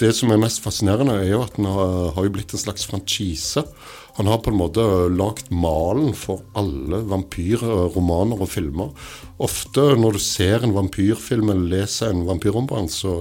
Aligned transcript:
Det 0.00 0.10
som 0.16 0.32
er 0.34 0.40
mest 0.42 0.62
fascinerende, 0.64 1.20
er 1.22 1.28
jo 1.30 1.42
at 1.44 1.54
den 1.54 1.68
har, 1.70 2.14
har 2.16 2.30
blitt 2.34 2.54
en 2.54 2.62
slags 2.64 2.86
franchise. 2.88 3.62
Han 4.16 4.26
har 4.30 4.40
på 4.42 4.50
en 4.50 4.58
måte 4.58 4.82
lagd 5.10 5.52
malen 5.54 6.14
for 6.18 6.42
alle 6.58 7.02
vampyrromaner 7.10 8.42
og 8.42 8.50
filmer. 8.50 8.90
Ofte 9.42 9.92
når 9.98 10.18
du 10.18 10.22
ser 10.22 10.66
en 10.66 10.74
vampyrfilm 10.74 11.50
eller 11.50 11.78
leser 11.78 12.10
en 12.10 12.24
vampyrroman, 12.26 12.90
så, 12.90 13.20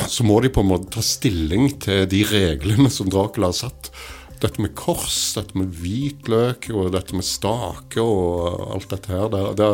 så 0.00 0.24
må 0.24 0.40
de 0.40 0.52
på 0.52 0.64
en 0.64 0.72
måte 0.72 0.90
ta 0.96 1.04
stilling 1.04 1.74
til 1.84 2.06
de 2.08 2.24
reglene 2.32 2.92
som 2.92 3.08
Dracula 3.12 3.52
har 3.52 3.60
satt. 3.60 3.92
Dette 4.40 4.60
med 4.64 4.72
kors, 4.76 5.34
dette 5.36 5.56
med 5.56 5.72
hvitløk 5.76 6.70
og 6.72 6.94
dette 6.96 7.16
med 7.16 7.28
stake 7.28 8.00
og 8.00 8.70
alt 8.72 8.92
dette 8.92 9.12
her. 9.12 9.28
Det, 9.32 9.46
det, 9.60 9.72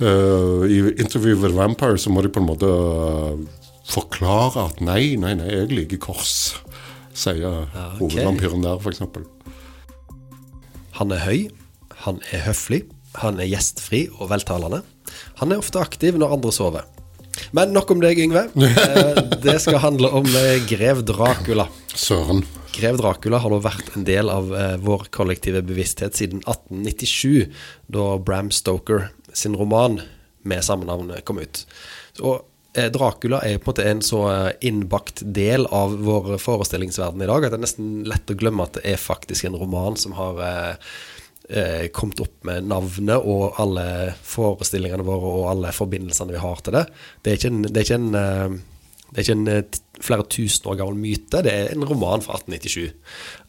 uh, 0.00 0.64
I 0.64 0.82
intervjuet 0.96 1.44
med 1.44 1.56
Vampire 1.56 2.00
så 2.00 2.12
må 2.12 2.24
de 2.24 2.32
på 2.32 2.40
en 2.40 2.48
måte 2.48 2.72
forklare 3.88 4.68
at 4.68 4.82
nei, 4.84 5.16
nei, 5.20 5.34
nei, 5.38 5.48
jeg 5.52 5.72
liker 5.72 6.02
kors, 6.08 6.36
sier 7.16 7.40
ja, 7.40 7.54
okay. 7.64 7.96
hovedvampyren 8.02 8.66
der, 8.66 8.82
f.eks. 8.82 9.02
Han 10.98 11.14
er 11.14 11.24
høy, 11.24 11.48
han 12.04 12.20
er 12.34 12.44
høflig, 12.48 12.84
han 13.22 13.40
er 13.40 13.48
gjestfri 13.48 14.06
og 14.18 14.28
veltalende. 14.32 14.82
Han 15.40 15.54
er 15.54 15.62
ofte 15.62 15.80
aktiv 15.80 16.18
når 16.18 16.36
andre 16.36 16.54
sover. 16.54 16.86
Men 17.54 17.72
nok 17.72 17.92
om 17.94 18.02
deg, 18.02 18.18
Yngve. 18.20 18.48
Eh, 18.88 19.18
det 19.42 19.58
skal 19.62 19.80
handle 19.82 20.10
om 20.20 20.26
eh, 20.26 20.58
grev 20.68 21.04
Dracula. 21.06 21.68
Søren. 21.94 22.42
Grev 22.74 22.98
Dracula 23.00 23.40
har 23.42 23.52
da 23.54 23.60
vært 23.62 23.94
en 23.96 24.04
del 24.06 24.30
av 24.32 24.50
eh, 24.54 24.74
vår 24.82 25.08
kollektive 25.14 25.62
bevissthet 25.66 26.18
siden 26.18 26.42
1897, 26.44 27.48
da 27.94 28.10
Bram 28.22 28.50
Stoker 28.54 29.08
sin 29.36 29.56
roman 29.58 30.00
med 30.48 30.64
samme 30.66 30.88
navn 30.88 31.12
kom 31.26 31.40
ut. 31.42 31.62
Og 32.18 32.47
Dracula 32.76 33.40
er 33.42 33.58
på 33.58 33.70
en 33.70 33.72
måte 33.72 33.86
en 33.88 34.02
så 34.04 34.22
eh, 34.28 34.50
innbakt 34.68 35.22
del 35.24 35.66
av 35.72 35.94
vår 36.04 36.36
forestillingsverden 36.42 37.22
i 37.24 37.28
dag 37.30 37.46
at 37.46 37.54
det 37.54 37.58
er 37.58 37.64
nesten 37.64 37.92
lett 38.08 38.30
å 38.30 38.36
glemme 38.38 38.66
at 38.66 38.76
det 38.76 38.84
er 38.92 39.00
faktisk 39.00 39.48
en 39.48 39.56
roman 39.58 39.96
som 39.98 40.12
har 40.18 40.42
eh, 40.44 40.90
eh, 41.48 41.86
kommet 41.96 42.20
opp 42.22 42.44
med 42.46 42.68
navnet 42.68 43.24
og 43.24 43.58
alle 43.62 44.12
forestillingene 44.20 45.06
våre 45.06 45.32
og 45.40 45.48
alle 45.54 45.72
forbindelsene 45.74 46.36
vi 46.36 46.44
har 46.44 46.60
til 46.60 46.76
det. 46.76 46.84
Det 47.22 47.32
er 47.32 47.40
ikke 47.40 47.54
en, 47.54 47.64
er 47.72 47.86
ikke 47.86 47.98
en, 47.98 48.20
er 49.16 49.24
ikke 49.24 49.38
en 49.38 50.04
flere 50.04 50.28
tusen 50.28 50.68
år 50.68 50.78
gammel 50.82 51.00
myte, 51.00 51.42
det 51.42 51.54
er 51.54 51.72
en 51.72 51.88
roman 51.88 52.22
fra 52.22 52.36
1897 52.36 52.92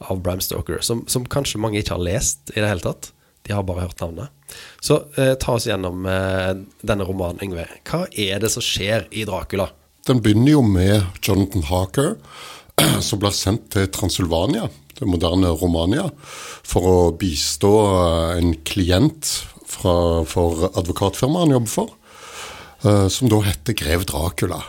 av 0.07 0.23
Bram 0.23 0.41
Stoker, 0.41 0.79
som, 0.85 1.03
som 1.11 1.27
kanskje 1.27 1.61
mange 1.61 1.83
ikke 1.83 1.97
har 1.97 2.07
lest 2.07 2.55
i 2.55 2.61
det 2.61 2.71
hele 2.71 2.87
tatt. 2.87 3.11
De 3.47 3.55
har 3.55 3.65
bare 3.67 3.87
hørt 3.87 4.01
navnet. 4.03 4.33
Så 4.81 5.03
eh, 5.17 5.35
ta 5.39 5.55
oss 5.57 5.67
gjennom 5.69 6.05
eh, 6.09 6.53
denne 6.81 7.07
romanen, 7.07 7.41
Yngve. 7.45 7.67
Hva 7.87 8.05
er 8.11 8.41
det 8.41 8.51
som 8.53 8.65
skjer 8.65 9.07
i 9.11 9.25
Dracula? 9.29 9.69
Den 10.07 10.21
begynner 10.25 10.55
jo 10.55 10.61
med 10.65 11.03
Jonathan 11.21 11.65
Harker, 11.69 12.15
som 13.07 13.21
blir 13.21 13.35
sendt 13.35 13.69
til 13.75 13.89
Transylvania, 13.93 14.69
det 14.99 15.07
moderne 15.07 15.51
Romania, 15.59 16.07
for 16.65 16.87
å 16.89 16.97
bistå 17.19 17.71
eh, 17.91 18.39
en 18.39 18.55
klient 18.67 19.29
fra, 19.69 20.25
for 20.27 20.69
advokatfirmaet 20.71 21.47
han 21.47 21.55
jobber 21.57 21.73
for, 21.73 21.93
eh, 22.83 23.07
som 23.11 23.31
da 23.31 23.41
heter 23.45 23.77
grev 23.79 24.07
Dracula. 24.09 24.61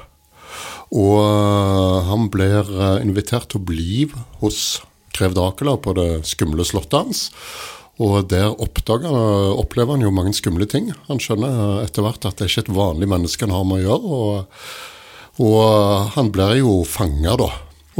Og 0.90 1.16
eh, 1.22 2.10
han 2.10 2.30
blir 2.32 2.70
invitert 3.00 3.50
til 3.52 3.62
å 3.62 3.68
bli 3.70 4.06
hos 4.42 4.80
grev 5.16 5.34
Dracula 5.38 5.76
på 5.80 5.94
det 5.98 6.10
skumle 6.28 6.66
slottet 6.66 7.00
hans. 7.00 7.28
Og 8.00 8.28
der 8.32 8.48
oppdager, 8.50 9.12
opplever 9.60 9.96
han 9.96 10.04
jo 10.06 10.12
mange 10.14 10.32
skumle 10.36 10.64
ting. 10.70 10.88
Han 11.10 11.20
skjønner 11.20 11.82
etter 11.84 12.04
hvert 12.06 12.24
at 12.24 12.38
det 12.38 12.46
er 12.46 12.52
ikke 12.52 12.64
et 12.68 12.76
vanlig 12.78 13.08
menneske 13.12 13.44
han 13.44 13.52
har 13.52 13.66
med 13.68 13.82
å 13.82 13.84
gjøre. 13.84 14.20
Og, 14.20 14.62
og 15.44 16.14
han 16.16 16.30
blir 16.32 16.62
jo 16.62 16.78
fanga, 16.88 17.36
da. 17.40 17.50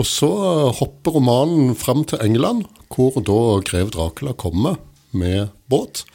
Og 0.01 0.07
så 0.09 0.31
hopper 0.79 1.19
romanen 1.19 1.75
fram 1.77 2.07
til 2.09 2.23
England, 2.25 2.65
hvor 2.89 3.19
da 3.21 3.41
grev 3.67 3.93
Dracula 3.93 4.33
kommer 4.39 4.79
med 5.13 5.51
båt. 5.69 6.07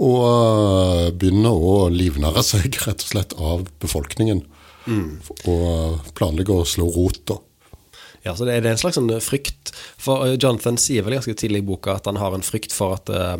Og 0.00 1.12
begynner 1.18 1.52
å 1.52 1.88
livnære 1.92 2.44
seg 2.46 2.80
rett 2.86 3.04
og 3.04 3.12
slett 3.12 3.36
av 3.36 3.66
befolkningen. 3.82 4.44
Mm. 4.88 5.18
Og 5.50 6.12
planlegger 6.16 6.62
å 6.62 6.68
slå 6.68 6.88
rot, 6.94 7.20
da. 7.28 7.36
Ja, 8.26 8.34
så 8.36 8.46
det 8.48 8.56
er, 8.56 8.66
en 8.66 8.80
slags 8.80 8.98
sånn 8.98 9.10
frykt. 9.22 9.72
For 10.00 10.26
eh, 10.26 10.36
Jonathan 10.36 10.78
sier 10.80 11.06
vel 11.06 11.18
ganske 11.18 11.36
tidlig 11.38 11.62
i 11.62 11.68
boka 11.70 11.98
at 11.98 12.08
han 12.10 12.20
har 12.20 12.36
en 12.36 12.46
frykt 12.46 12.74
for 12.74 12.98
at 12.98 13.10
uh, 13.12 13.36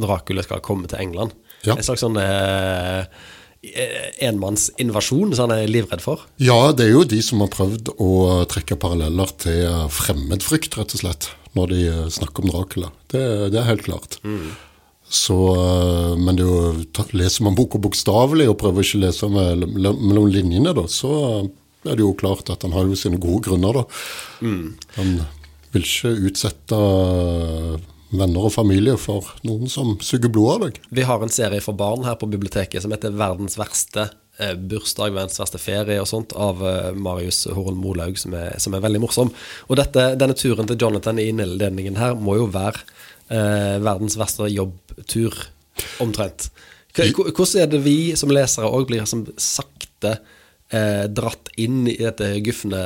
Dracula 0.00 0.44
skal 0.46 0.64
komme 0.64 0.90
til 0.90 1.02
England. 1.02 1.36
Ja. 1.66 1.76
En 1.76 1.84
slags 1.84 2.04
sånn 2.04 2.16
eh, 2.20 3.04
enmannsinvasjon 4.24 5.34
som 5.36 5.50
han 5.50 5.58
er 5.58 5.72
livredd 5.72 6.00
for? 6.04 6.24
Ja, 6.40 6.72
det 6.72 6.86
er 6.86 6.94
jo 6.94 7.04
de 7.08 7.20
som 7.24 7.42
har 7.44 7.52
prøvd 7.52 7.92
å 8.00 8.12
trekke 8.48 8.78
paralleller 8.80 9.34
til 9.42 9.90
fremmedfrykt, 9.92 10.78
rett 10.80 10.96
og 10.96 11.02
slett, 11.02 11.28
når 11.58 11.74
de 11.74 11.84
snakker 12.16 12.46
om 12.46 12.54
Dracula. 12.54 12.92
Det, 13.12 13.22
det 13.52 13.60
er 13.60 13.68
helt 13.68 13.84
klart. 13.84 14.16
Mm. 14.24 14.54
Så, 15.10 15.36
men 16.16 16.38
det 16.38 16.46
jo, 16.46 16.58
leser 17.18 17.42
man 17.42 17.56
boka 17.58 17.80
bokstavelig 17.82 18.46
og 18.48 18.60
prøver 18.62 18.86
ikke 18.86 19.00
å 19.00 19.02
lese 19.02 19.28
mellom 19.34 20.28
linjene, 20.30 20.72
da, 20.76 20.86
så 20.88 21.10
er 21.86 21.96
det 21.96 22.04
jo 22.04 22.16
klart 22.18 22.50
at 22.52 22.64
han 22.66 22.74
har 22.76 22.88
jo 22.88 22.98
sine 22.98 23.20
gode 23.20 23.44
grunner, 23.48 23.80
da. 23.80 23.84
Mm. 24.44 24.76
Han 24.98 25.14
vil 25.72 25.86
ikke 25.86 26.12
utsette 26.28 26.80
venner 28.10 28.46
og 28.48 28.54
familie 28.54 28.96
for 28.98 29.28
noen 29.46 29.70
som 29.70 29.94
suger 30.02 30.32
blod 30.32 30.54
av 30.54 30.64
deg. 30.66 30.80
Vi 30.90 31.04
har 31.06 31.22
en 31.22 31.32
serie 31.32 31.62
for 31.62 31.78
barn 31.78 32.04
her 32.06 32.18
på 32.18 32.28
biblioteket 32.30 32.82
som 32.82 32.92
heter 32.94 33.14
'Verdens 33.14 33.56
verste 33.58 34.10
eh, 34.38 34.54
bursdag, 34.54 35.14
verdens 35.14 35.38
verste 35.38 35.60
ferie' 35.62 36.00
og 36.00 36.08
sånt, 36.10 36.34
av 36.34 36.64
eh, 36.66 36.90
Marius 36.92 37.46
Horen 37.46 37.78
Molaug, 37.78 38.18
som 38.18 38.34
som 38.58 38.74
er, 38.74 38.80
veldig 38.80 39.00
morsom. 39.00 39.30
Og 39.68 39.76
dette, 39.76 40.16
denne 40.18 40.34
turen 40.34 40.66
til 40.66 40.80
Jonathan 40.80 41.18
i 41.18 41.28
innledningen 41.30 41.96
her 41.96 42.14
må 42.14 42.36
jo 42.36 42.50
være 42.50 42.82
eh, 43.30 43.78
verdens 43.78 44.18
verste 44.18 44.50
jobbtur, 44.50 45.34
omtrent. 46.00 46.50
Hvordan 46.92 47.62
er 47.62 47.70
det 47.70 47.84
vi 47.84 48.16
som 48.18 48.32
lesere 48.34 48.66
òg 48.66 48.88
blir 48.90 49.06
som 49.06 49.22
sakte 49.38 50.18
eh, 50.70 51.06
dratt 51.10 51.50
inn 51.60 51.84
i 51.90 51.98
dette 52.00 52.32
gufne 52.44 52.80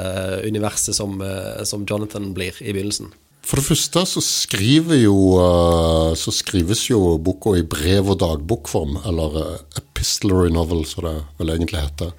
universet 0.44 0.96
som, 0.96 1.20
eh, 1.22 1.62
som, 1.68 1.86
Jonathan 1.88 2.32
blir 2.36 2.56
i 2.62 2.72
begynnelsen? 2.72 3.12
For 3.44 3.60
det 3.60 3.66
første 3.66 4.06
så, 4.08 4.22
skriver 4.24 5.02
jo, 5.02 5.16
uh, 5.36 6.14
så 6.16 6.32
skrives 6.32 6.86
jo 6.88 7.18
boka 7.20 7.52
i 7.58 7.66
brev- 7.68 8.08
og 8.14 8.22
dagbokform, 8.22 9.02
eller 9.04 9.36
uh, 9.36 9.58
epistolary 9.76 10.48
novel, 10.54 10.86
som 10.88 11.04
det 11.04 11.18
vel 11.36 11.52
egentlig 11.52 11.82
heter. 11.82 12.14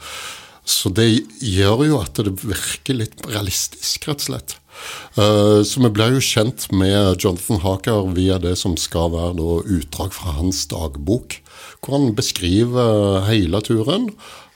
Så 0.69 0.91
det 0.93 1.07
gjør 1.41 1.81
jo 1.87 1.97
at 2.03 2.21
det 2.21 2.35
virker 2.43 2.99
litt 3.01 3.25
realistisk, 3.25 4.05
rett 4.05 4.21
og 4.21 4.27
slett. 4.27 4.55
Så 5.15 5.79
vi 5.79 5.91
ble 5.93 6.07
jo 6.15 6.23
kjent 6.25 6.65
med 6.75 7.21
Jonathan 7.21 7.61
Haker 7.63 8.09
via 8.17 8.39
det 8.41 8.55
som 8.59 8.73
skal 8.75 9.13
være 9.13 9.61
utdrag 9.77 10.11
fra 10.17 10.33
hans 10.35 10.65
dagbok, 10.67 11.37
hvor 11.79 11.95
han 11.95 12.17
beskriver 12.17 13.21
hele 13.29 13.61
turen. 13.63 14.09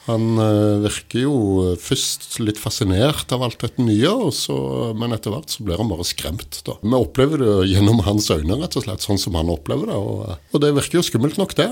Han 0.09 0.39
uh, 0.41 0.81
virker 0.81 1.23
jo 1.27 1.35
først 1.81 2.39
litt 2.41 2.57
fascinert 2.57 3.29
av 3.35 3.43
alt 3.45 3.59
dette 3.61 3.83
nye, 3.83 4.09
så, 4.33 4.57
men 4.97 5.13
etter 5.13 5.33
hvert 5.33 5.53
så 5.53 5.65
blir 5.65 5.79
han 5.81 5.91
bare 5.91 6.07
skremt. 6.07 6.61
Da. 6.65 6.79
Vi 6.81 6.95
opplever 6.97 7.43
det 7.43 7.55
gjennom 7.69 8.01
hans 8.07 8.29
øyne, 8.33 8.57
rett 8.57 8.77
og 8.79 8.87
slett, 8.87 9.05
sånn 9.05 9.21
som 9.21 9.37
han 9.37 9.51
opplever 9.53 9.91
det. 9.91 9.99
Og, 9.99 10.37
og 10.55 10.63
det 10.63 10.73
virker 10.79 10.99
jo 10.99 11.05
skummelt 11.05 11.37
nok, 11.41 11.53
det. 11.59 11.69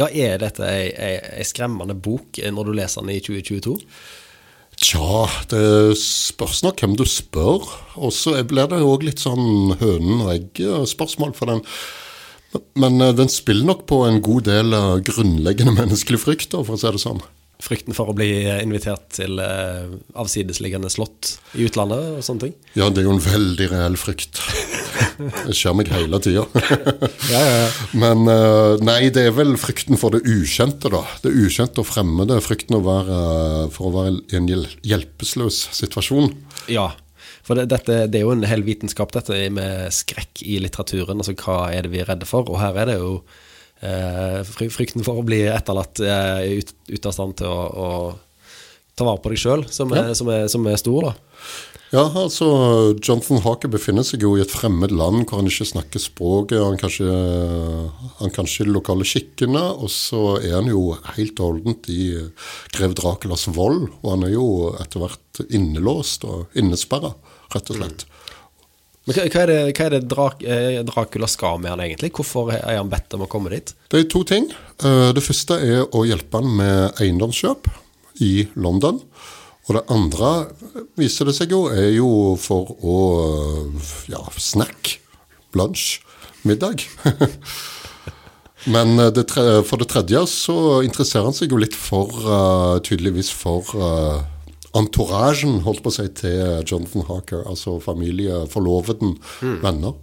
Ja, 0.00 0.08
Er 0.08 0.40
dette 0.40 0.64
ei, 0.64 0.88
ei, 0.88 1.16
ei 1.36 1.44
skremmende 1.44 1.92
bok 1.92 2.40
når 2.40 2.70
du 2.70 2.78
leser 2.78 3.04
den 3.04 3.12
i 3.12 3.20
2022? 3.20 3.76
Tja, 4.76 5.26
det 5.52 5.96
spørs 6.00 6.62
nok 6.64 6.80
hvem 6.80 6.96
du 6.96 7.04
spør. 7.08 7.68
Og 7.96 8.12
så 8.16 8.38
blir 8.48 8.72
det 8.72 8.80
òg 8.84 9.04
litt 9.04 9.20
sånn 9.24 9.76
hønen 9.80 10.24
og 10.24 10.32
egget-spørsmål 10.34 11.36
for 11.36 11.52
den. 11.52 11.64
Men 12.80 13.00
eh, 13.04 13.16
den 13.16 13.28
spiller 13.32 13.68
nok 13.68 13.84
på 13.90 14.04
en 14.08 14.22
god 14.24 14.48
del 14.48 14.76
grunnleggende 15.04 15.76
menneskelig 15.76 16.24
frykt, 16.24 16.56
for 16.56 16.76
å 16.76 16.80
si 16.80 16.92
det 16.92 17.04
sånn 17.04 17.24
frykten 17.62 17.96
for 17.96 18.10
å 18.10 18.14
bli 18.16 18.28
invitert 18.60 19.06
til 19.16 19.40
eh, 19.42 19.86
avsidesliggende 20.18 20.90
slott 20.92 21.36
i 21.56 21.64
utlandet 21.66 22.18
og 22.18 22.24
sånne 22.26 22.46
ting? 22.46 22.56
Ja, 22.76 22.90
det 22.90 23.02
er 23.02 23.08
jo 23.08 23.14
en 23.16 23.24
veldig 23.24 23.68
reell 23.72 23.96
frykt. 24.00 24.42
Det 25.16 25.54
skjer 25.56 25.76
meg 25.76 25.90
hele 25.92 26.20
tida. 26.24 26.44
ja, 27.32 27.40
ja, 27.40 27.54
ja. 27.62 27.70
Men 27.96 28.28
eh, 28.32 28.84
nei, 28.84 28.98
det 29.12 29.26
er 29.28 29.34
vel 29.36 29.56
frykten 29.60 30.00
for 30.00 30.16
det 30.16 30.22
ukjente, 30.28 30.92
da. 30.92 31.02
Det 31.24 31.32
ukjente 31.32 31.82
og 31.82 31.88
fremmede. 31.88 32.38
Frykten 32.44 32.78
å 32.78 32.84
være, 32.84 33.18
for 33.74 33.88
å 33.88 33.96
være 33.96 34.14
i 34.20 34.38
en 34.40 34.50
hjelpeløs 34.52 35.62
situasjon. 35.76 36.30
Ja, 36.72 36.90
for 37.46 37.58
det, 37.58 37.68
dette, 37.72 38.04
det 38.10 38.20
er 38.20 38.26
jo 38.26 38.34
en 38.34 38.46
hel 38.48 38.64
vitenskap, 38.66 39.12
dette 39.14 39.38
med 39.54 39.92
skrekk 39.94 40.44
i 40.44 40.60
litteraturen. 40.64 41.22
Altså 41.22 41.36
hva 41.38 41.66
er 41.72 41.86
det 41.86 41.94
vi 41.94 42.04
er 42.04 42.10
redde 42.10 42.28
for? 42.28 42.48
Og 42.50 42.60
her 42.60 42.76
er 42.82 42.90
det 42.90 43.00
jo 43.00 43.20
Eh, 43.20 43.55
frykten 43.80 45.04
for 45.04 45.20
å 45.20 45.26
bli 45.26 45.42
etterlatt 45.52 46.00
eh, 46.00 46.58
ut, 46.60 46.74
ut 46.88 47.08
av 47.08 47.14
stand 47.14 47.36
til 47.40 47.50
å, 47.50 47.62
å 47.68 47.88
ta 48.96 49.04
vare 49.04 49.20
på 49.20 49.32
deg 49.32 49.40
sjøl, 49.40 49.64
som, 49.68 49.92
ja. 49.92 50.12
som, 50.16 50.30
som, 50.48 50.68
er 50.70 50.78
stor. 50.80 51.10
da 51.10 51.12
Ja, 51.92 52.02
altså, 52.08 52.48
Jonathan 52.96 53.42
Hake 53.44 53.68
befinner 53.70 54.06
seg 54.06 54.24
jo 54.24 54.32
i 54.36 54.42
et 54.42 54.52
fremmed 54.52 54.94
land 54.96 55.26
hvor 55.26 55.42
han 55.42 55.50
ikke 55.50 55.68
snakker 55.68 56.02
språket. 56.02 56.58
Han 56.58 56.80
kan 56.80 56.90
ikke, 56.90 57.12
han 58.22 58.32
kan 58.34 58.48
ikke 58.48 58.66
de 58.66 58.74
lokale 58.74 59.06
skikkene, 59.06 59.62
og 59.76 59.92
så 59.92 60.24
er 60.40 60.56
han 60.56 60.72
jo 60.72 60.96
helt 61.12 61.38
og 61.38 61.52
holdent 61.52 61.92
i 61.92 62.10
grev 62.74 62.96
Draculas 62.98 63.46
vold. 63.52 63.86
Og 64.00 64.12
han 64.14 64.26
er 64.26 64.34
jo 64.34 64.48
etter 64.80 65.04
hvert 65.04 65.44
innelåst 65.46 66.24
og 66.26 66.58
innesperra, 66.58 67.12
rett 67.54 67.74
og 67.74 67.82
slett. 67.82 68.08
Men 69.06 69.14
hva, 69.14 69.42
er 69.44 69.50
det, 69.50 69.58
hva 69.78 69.84
er 69.86 69.92
det 69.94 70.00
Drak, 70.10 70.40
eh, 70.42 70.80
Dracula 70.86 71.28
skal 71.30 71.60
med 71.62 71.70
han 71.70 71.82
egentlig? 71.84 72.10
Hvorfor 72.16 72.50
er 72.56 72.80
han 72.80 72.90
bedt 72.90 73.14
om 73.14 73.22
å 73.22 73.30
komme 73.30 73.52
dit? 73.54 73.70
Det 73.92 74.00
er 74.00 74.08
to 74.10 74.24
ting. 74.26 74.48
Eh, 74.82 75.12
Det 75.14 75.22
første 75.22 75.60
er 75.62 75.86
å 75.94 76.02
hjelpe 76.08 76.42
han 76.42 76.50
med 76.58 77.02
eiendomskjøp 77.04 77.70
i 78.26 78.48
London. 78.58 78.98
Og 79.66 79.78
det 79.78 79.84
andre, 79.90 80.32
viser 80.98 81.30
det 81.30 81.36
seg 81.38 81.54
jo, 81.54 81.66
er 81.70 81.92
jo 81.94 82.34
for 82.38 82.74
å 82.82 82.98
ja, 84.10 84.22
snack, 84.38 84.98
lunsj, 85.54 86.00
middag. 86.46 86.82
Men 88.74 88.98
eh, 88.98 89.12
det 89.14 89.28
for 89.30 89.78
det 89.78 89.90
tredje 89.92 90.24
så 90.30 90.82
interesserer 90.82 91.30
han 91.30 91.36
seg 91.36 91.54
jo 91.54 91.62
litt 91.62 91.78
for, 91.78 92.10
uh, 92.26 92.78
tydeligvis 92.82 93.30
for 93.30 93.70
uh, 93.78 94.24
entouragen, 94.76 95.60
holdt 95.66 95.84
på 95.84 95.92
å 95.92 95.96
si, 95.98 96.08
til 96.16 96.64
Jonathan 96.66 97.06
Harker. 97.08 97.44
Altså 97.48 97.78
familie, 97.82 98.44
forloveden, 98.52 99.16
venner. 99.64 99.96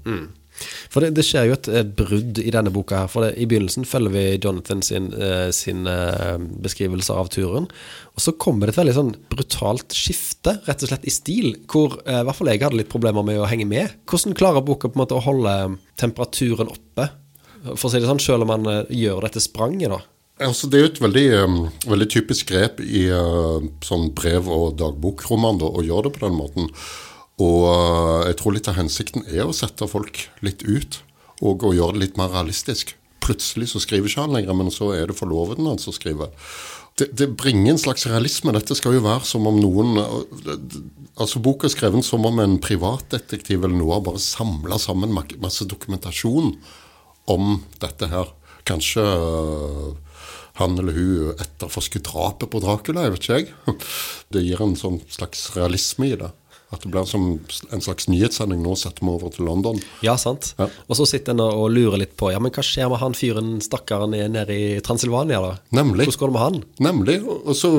For 0.94 1.04
det, 1.04 1.14
det 1.18 1.26
skjer 1.26 1.48
jo 1.50 1.56
et 1.58 1.70
brudd 1.98 2.40
i 2.42 2.52
denne 2.54 2.72
boka. 2.74 3.04
her 3.04 3.12
For 3.12 3.26
det, 3.26 3.34
I 3.42 3.48
begynnelsen 3.50 3.88
følger 3.90 4.14
vi 4.14 4.24
Jonathan 4.38 4.84
sin, 4.86 5.10
eh, 5.14 5.50
sin 5.56 5.88
eh, 5.90 6.38
beskrivelse 6.64 7.16
av 7.18 7.32
turen. 7.34 7.68
Og 8.14 8.24
så 8.24 8.36
kommer 8.38 8.70
det 8.70 8.76
et 8.76 8.82
veldig 8.84 8.96
sånn 9.00 9.12
brutalt 9.34 9.98
skifte, 9.98 10.60
rett 10.68 10.86
og 10.86 10.92
slett 10.92 11.10
i 11.10 11.14
stil, 11.14 11.58
hvor 11.70 11.98
eh, 12.06 12.22
i 12.22 12.28
hvert 12.28 12.40
fall 12.40 12.54
jeg 12.54 12.64
hadde 12.64 12.80
litt 12.84 12.94
problemer 12.94 13.26
med 13.26 13.42
å 13.42 13.50
henge 13.50 13.68
med. 13.70 13.98
Hvordan 14.10 14.38
klarer 14.38 14.66
boka 14.66 14.92
på 14.92 15.00
en 15.00 15.04
måte 15.06 15.18
å 15.18 15.26
holde 15.26 15.58
temperaturen 16.00 16.72
oppe, 16.72 17.10
for 17.74 17.88
å 17.88 17.94
si 17.94 18.02
det 18.02 18.10
sånn, 18.10 18.22
selv 18.22 18.46
om 18.46 18.54
man 18.54 18.70
eh, 18.70 18.98
gjør 19.04 19.26
dette 19.26 19.44
spranget, 19.44 19.90
da? 19.94 20.04
Altså, 20.42 20.66
det 20.66 20.80
er 20.80 20.84
jo 20.84 20.90
et 20.90 21.02
veldig, 21.04 21.26
um, 21.46 21.58
veldig 21.86 22.08
typisk 22.10 22.50
grep 22.50 22.80
i 22.82 23.06
uh, 23.14 23.62
sånn 23.86 24.10
brev- 24.18 24.50
og 24.50 24.80
dagbokroman 24.80 25.60
da, 25.62 25.70
å 25.70 25.84
gjøre 25.86 26.08
det 26.08 26.16
på 26.16 26.24
den 26.26 26.38
måten. 26.40 26.72
Og 27.44 27.60
uh, 27.70 28.26
jeg 28.26 28.40
tror 28.40 28.56
litt 28.56 28.70
av 28.72 28.80
hensikten 28.80 29.28
er 29.30 29.46
å 29.46 29.54
sette 29.54 29.86
folk 29.90 30.26
litt 30.46 30.66
ut, 30.66 31.04
og 31.46 31.66
å 31.68 31.76
gjøre 31.78 31.98
det 31.98 32.06
litt 32.08 32.18
mer 32.18 32.34
realistisk. 32.34 32.96
Plutselig 33.24 33.70
så 33.72 33.82
skriver 33.84 34.10
ikke 34.10 34.26
han 34.26 34.34
lenger, 34.34 34.58
men 34.58 34.74
så 34.74 34.90
er 34.98 35.06
det 35.08 35.20
forloveden 35.20 35.70
hans 35.70 35.86
som 35.86 35.94
skriver. 35.96 36.34
Det, 36.98 37.12
det 37.14 37.30
bringer 37.38 37.76
en 37.76 37.82
slags 37.82 38.08
realisme. 38.10 38.54
Dette 38.58 38.78
skal 38.78 38.98
jo 38.98 39.06
være 39.06 39.26
som 39.30 39.46
om 39.50 39.62
noen 39.62 39.98
uh, 40.02 40.82
Altså 41.14 41.38
Boka 41.46 41.68
er 41.68 41.74
skrevet 41.76 42.06
som 42.06 42.24
om 42.26 42.40
en 42.42 42.56
privatdetektiv 42.58 43.62
eller 43.62 43.78
noe 43.78 43.94
har 43.94 44.02
bare 44.02 44.22
samla 44.22 44.80
sammen 44.82 45.14
masse 45.14 45.68
dokumentasjon 45.70 46.56
om 47.30 47.60
dette 47.84 48.10
her. 48.10 48.32
Kanskje 48.66 49.04
øh, 49.04 49.92
han 50.60 50.78
eller 50.78 50.94
hun 50.94 51.34
etterforsker 51.42 52.04
drapet 52.06 52.52
på 52.54 52.62
Dracula, 52.62 53.08
jeg 53.08 53.16
vet 53.16 53.28
ikke 53.28 53.40
jeg. 53.40 53.78
Det 54.34 54.44
gir 54.46 54.62
en 54.62 54.76
sånn 54.78 55.00
slags 55.10 55.48
realisme 55.58 56.12
i 56.12 56.18
det. 56.20 56.30
At 56.74 56.84
det 56.86 56.92
blir 56.94 57.06
som 57.10 57.28
en 57.38 57.84
slags 57.84 58.10
nyhetssending. 58.10 58.64
Nå 58.64 58.76
setter 58.80 59.06
vi 59.06 59.12
over 59.14 59.34
til 59.34 59.48
London. 59.48 59.80
Ja, 60.06 60.16
sant. 60.20 60.54
Ja. 60.60 60.68
Og 60.88 60.98
så 61.00 61.08
sitter 61.10 61.36
en 61.36 61.44
og 61.44 61.70
lurer 61.74 62.00
litt 62.02 62.16
på 62.20 62.32
Ja, 62.34 62.42
men 62.44 62.54
hva 62.54 62.64
skjer 62.66 62.90
med 62.92 63.02
han 63.02 63.16
fyren, 63.18 63.56
stakkaren 63.64 64.14
nede 64.14 64.56
i 64.56 64.80
Transylvania, 64.86 65.42
da? 65.44 65.54
Nemlig. 65.76 66.08
Hvordan 66.10 66.22
går 66.22 66.32
det 66.32 66.38
med 66.38 66.44
han? 66.44 66.60
Nemlig. 66.88 67.18
Og 67.44 67.54
så, 67.58 67.72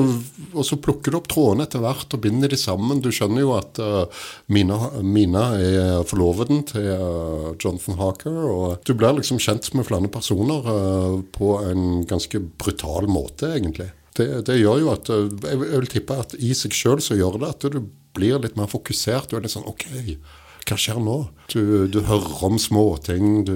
og 0.53 0.67
så 0.67 0.79
plukker 0.81 1.13
du 1.13 1.19
opp 1.19 1.29
trådene 1.31 1.67
etter 1.67 1.83
hvert 1.83 2.15
og 2.15 2.23
binder 2.23 2.51
de 2.51 2.59
sammen. 2.59 3.03
Du 3.03 3.11
skjønner 3.13 3.43
jo 3.43 3.53
at 3.57 3.81
uh, 3.81 4.25
Mina, 4.51 4.79
Mina 5.03 5.45
er 5.59 6.07
forloveden 6.07 6.63
til 6.71 6.87
uh, 6.95 7.51
Jonathan 7.59 7.99
Harker. 7.99 8.39
Og 8.45 8.87
du 8.87 8.95
blir 8.97 9.19
liksom 9.19 9.41
kjent 9.41 9.71
med 9.75 9.87
flere 9.87 10.11
personer 10.11 10.71
uh, 10.71 11.19
på 11.35 11.57
en 11.65 12.03
ganske 12.07 12.41
brutal 12.59 13.09
måte, 13.11 13.51
egentlig. 13.57 13.91
Det, 14.15 14.27
det 14.47 14.61
gjør 14.61 14.79
jo 14.79 14.91
at 14.93 15.09
jeg 15.11 15.59
vil 15.59 15.87
tippe 15.91 16.15
at 16.23 16.35
i 16.39 16.53
seg 16.55 16.75
sjøl 16.75 17.01
så 17.03 17.17
gjør 17.19 17.39
det 17.41 17.51
at 17.51 17.65
du 17.73 17.81
blir 18.15 18.41
litt 18.43 18.57
mer 18.59 18.71
fokusert. 18.71 19.29
Du 19.29 19.37
er 19.37 19.45
litt 19.45 19.53
sånn 19.53 19.67
OK, 19.69 19.85
hva 20.65 20.77
skjer 20.81 21.01
nå? 21.03 21.17
Du, 21.53 21.85
du 21.91 22.01
hører 22.07 22.45
om 22.47 22.59
småting. 22.61 23.43
Du, 23.47 23.55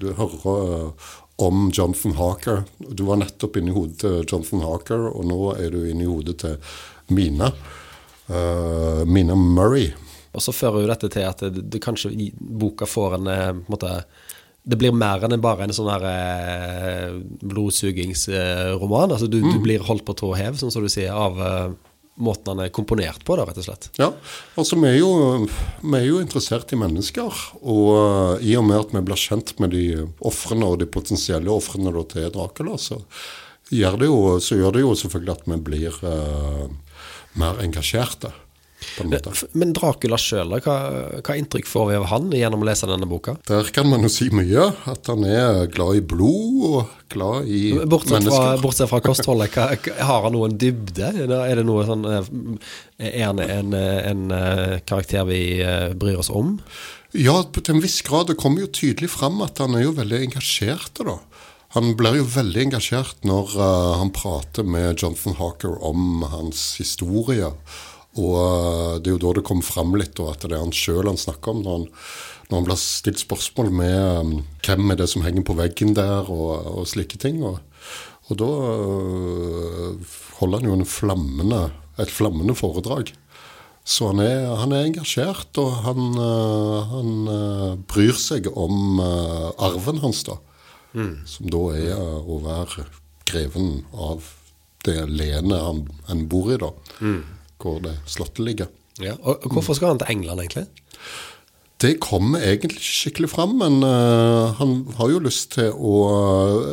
du 0.00 0.10
hører 0.16 0.46
uh, 0.48 1.08
om 1.44 1.68
Jonathan 1.74 2.16
Harker. 2.18 2.64
Du 2.78 3.04
var 3.10 3.20
nettopp 3.20 3.60
inni 3.60 3.74
hodet 3.74 4.00
til 4.02 4.22
Jonathan 4.24 4.64
Harker, 4.64 5.10
og 5.12 5.28
nå 5.28 5.42
er 5.58 5.74
du 5.74 5.82
inni 5.86 6.08
hodet 6.08 6.38
til 6.42 6.56
Mina. 7.14 7.52
Uh, 8.28 9.04
Mina 9.08 9.36
Murray. 9.38 9.92
Og 10.36 10.44
så 10.44 10.54
fører 10.54 10.84
jo 10.84 10.90
dette 10.90 11.10
til 11.12 11.26
at 11.26 11.42
det, 11.42 11.64
det 11.72 11.82
kanskje 11.82 12.12
boka 12.38 12.86
får 12.88 13.18
en 13.18 13.30
eh, 13.32 13.46
en 13.54 13.62
måte, 13.70 14.02
Det 14.68 14.76
blir 14.76 14.92
mer 14.92 15.24
enn 15.24 15.40
bare 15.40 15.64
en 15.64 15.72
sånn 15.72 15.88
her 15.88 16.04
eh, 16.10 17.14
blodsugingsroman. 17.40 19.14
Altså 19.14 19.26
du, 19.30 19.40
du 19.40 19.58
blir 19.64 19.84
holdt 19.86 20.04
på 20.04 20.16
tå 20.18 20.34
hev, 20.36 20.58
sånn 20.60 20.72
som 20.74 20.84
du 20.84 20.90
sier, 20.92 21.14
av 21.14 21.40
eh, 21.40 21.70
måten 22.18 22.52
han 22.52 22.64
er 22.64 22.72
komponert 22.74 23.24
på, 23.26 23.36
da, 23.38 23.46
rett 23.48 23.60
og 23.60 23.66
slett. 23.68 23.88
Ja, 23.98 24.10
altså 24.58 24.78
vi 24.80 24.90
er, 24.90 24.98
jo, 25.00 25.46
vi 25.82 25.98
er 25.98 26.06
jo 26.08 26.22
interessert 26.22 26.72
i 26.74 26.80
mennesker. 26.80 27.42
Og 27.62 27.86
uh, 27.94 28.44
i 28.44 28.56
og 28.58 28.66
med 28.68 28.80
at 28.82 28.94
vi 28.96 29.04
blir 29.06 29.20
kjent 29.20 29.54
med 29.62 29.74
de 29.76 29.84
ofrene 30.26 30.68
og 30.68 30.80
de 30.82 30.90
potensielle 30.90 31.52
ofrene 31.52 31.94
til 32.12 32.28
Dracula, 32.34 32.76
så 32.80 33.00
gjør, 33.74 34.04
jo, 34.08 34.18
så 34.42 34.58
gjør 34.58 34.76
det 34.76 34.84
jo 34.84 34.92
selvfølgelig 34.98 35.36
at 35.36 35.48
vi 35.52 35.62
blir 35.70 36.02
uh, 36.04 36.66
mer 37.38 37.62
engasjerte. 37.64 38.32
En 39.02 39.10
måte. 39.10 39.32
Men 39.58 39.72
Dracula 39.74 40.18
sjøl, 40.20 40.52
hva, 40.62 40.76
hva 41.24 41.36
inntrykk 41.38 41.66
får 41.66 41.88
vi 41.90 41.96
av 41.98 42.06
han 42.12 42.28
gjennom 42.34 42.62
å 42.62 42.68
lese 42.68 42.88
denne 42.90 43.08
boka? 43.10 43.34
Der 43.50 43.70
kan 43.74 43.88
man 43.90 44.06
jo 44.06 44.10
si 44.12 44.28
mye. 44.34 44.68
At 44.90 45.10
han 45.10 45.24
er 45.26 45.66
glad 45.72 45.98
i 45.98 46.04
blod 46.14 46.66
og 46.68 46.92
glad 47.10 47.48
i 47.50 47.62
Bortsett 47.78 48.10
fra, 48.10 48.20
mennesker. 48.20 48.62
bortsett 48.62 48.92
fra 48.92 49.00
kostholdet, 49.04 49.56
hva, 49.56 49.70
har 50.10 50.28
han 50.28 50.36
noen 50.36 50.58
dybde? 50.60 51.10
Er 51.26 51.64
sånn 51.88 52.06
eh, 52.12 52.30
Er 53.10 53.26
han 53.30 53.42
en, 53.42 53.74
en, 53.74 54.30
eh, 54.34 54.78
karakter 54.86 55.26
vi 55.28 55.42
eh, 55.64 55.90
bryr 55.98 56.22
oss 56.22 56.30
om? 56.30 56.58
Ja, 57.16 57.40
til 57.56 57.74
en 57.74 57.82
viss 57.82 58.02
grad. 58.04 58.28
Det 58.30 58.38
kommer 58.40 58.66
jo 58.66 58.70
tydelig 58.70 59.10
fram 59.14 59.40
at 59.42 59.58
han 59.62 59.74
er 59.78 59.86
jo 59.86 59.96
veldig 59.96 60.26
engasjert. 60.28 61.00
da. 61.00 61.18
Han 61.76 61.92
blir 61.96 62.16
jo 62.16 62.26
veldig 62.32 62.62
engasjert 62.68 63.26
når 63.28 63.54
uh, 63.56 63.98
han 64.00 64.12
prater 64.16 64.64
med 64.64 65.02
Jonathan 65.02 65.36
Hawker 65.36 65.74
om 65.84 66.22
hans 66.32 66.78
historie. 66.80 67.50
Og 68.18 68.34
eh, 68.42 68.96
det 69.02 69.12
er 69.12 69.16
jo 69.16 69.22
da 69.26 69.36
det 69.38 69.46
kom 69.46 69.62
fram 69.64 69.94
litt, 69.98 70.18
og 70.22 70.34
at 70.34 70.46
det 70.46 70.56
er 70.56 70.64
han 70.64 70.74
sjøl 70.74 71.06
han 71.10 71.20
snakker 71.20 71.54
om. 71.54 71.62
Når 71.64 71.78
han, 71.78 71.86
når 72.48 72.58
han 72.58 72.68
blir 72.68 72.80
stilt 72.80 73.22
spørsmål 73.22 73.70
med 73.76 73.96
um, 74.24 74.34
hvem 74.64 74.92
er 74.92 75.00
det 75.00 75.08
som 75.12 75.24
henger 75.24 75.44
på 75.46 75.56
veggen 75.58 75.94
der, 75.96 76.28
og, 76.32 76.66
og 76.80 76.88
slike 76.88 77.20
ting. 77.20 77.42
Og, 77.44 77.60
og 78.28 78.40
da 78.40 78.50
eh, 78.72 80.18
holder 80.40 80.60
han 80.62 80.70
jo 80.70 80.76
en 80.78 80.88
flammende, 80.88 81.62
et 82.00 82.12
flammende 82.12 82.56
foredrag. 82.58 83.14
Så 83.88 84.10
han 84.10 84.20
er, 84.20 84.50
han 84.60 84.72
er 84.76 84.84
engasjert, 84.84 85.56
og 85.60 85.78
han, 85.86 86.02
eh, 86.20 86.90
han 86.90 87.12
eh, 87.32 87.70
bryr 87.88 88.16
seg 88.20 88.50
om 88.52 89.00
eh, 89.00 89.48
arven 89.68 90.02
hans, 90.04 90.24
da. 90.28 90.36
Som 91.28 91.48
da 91.52 91.62
er 91.76 91.94
eh, 91.94 92.18
å 92.24 92.40
være 92.44 92.88
greven 93.28 93.82
av 93.92 94.24
det 94.88 95.02
lenet 95.10 95.60
han, 95.60 95.82
han 96.08 96.22
bor 96.32 96.48
i, 96.52 96.56
da. 96.60 96.72
Hvor 97.58 97.80
det 97.82 97.96
slottet 98.06 98.44
ligger. 98.44 98.70
Ja. 99.02 99.14
Og, 99.22 99.46
hvorfor 99.52 99.76
skal 99.78 99.92
han 99.92 100.00
til 100.02 100.10
England, 100.16 100.42
egentlig? 100.42 100.66
Det 101.78 101.92
kommer 102.02 102.42
egentlig 102.42 102.80
ikke 102.80 102.90
skikkelig 102.90 103.28
fram, 103.30 103.52
men 103.60 103.76
uh, 103.86 104.50
han 104.58 104.72
har 104.98 105.12
jo 105.12 105.20
lyst 105.22 105.52
til 105.54 105.70
å 105.70 105.92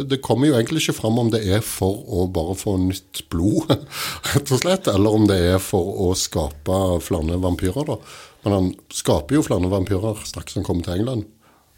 Det 0.09 0.17
kommer 0.25 0.49
jo 0.49 0.55
egentlig 0.57 0.81
ikke 0.81 0.97
fram 0.97 1.19
om 1.21 1.29
det 1.29 1.43
er 1.45 1.61
for 1.61 2.01
å 2.09 2.25
bare 2.33 2.55
få 2.57 2.73
nytt 2.81 3.21
blod, 3.29 3.69
rett 4.31 4.49
og 4.49 4.63
slett, 4.63 4.89
eller 4.89 5.13
om 5.13 5.27
det 5.29 5.37
er 5.51 5.61
for 5.61 6.01
å 6.07 6.09
skape 6.17 6.79
flere 7.05 7.37
vampyrer, 7.43 7.85
da. 7.85 7.99
Men 8.45 8.57
han 8.57 8.73
skaper 8.93 9.37
jo 9.37 9.45
flere 9.45 9.69
vampyrer 9.69 10.25
straks 10.25 10.57
han 10.57 10.65
kommer 10.65 10.85
til 10.85 10.97
England. 10.97 11.29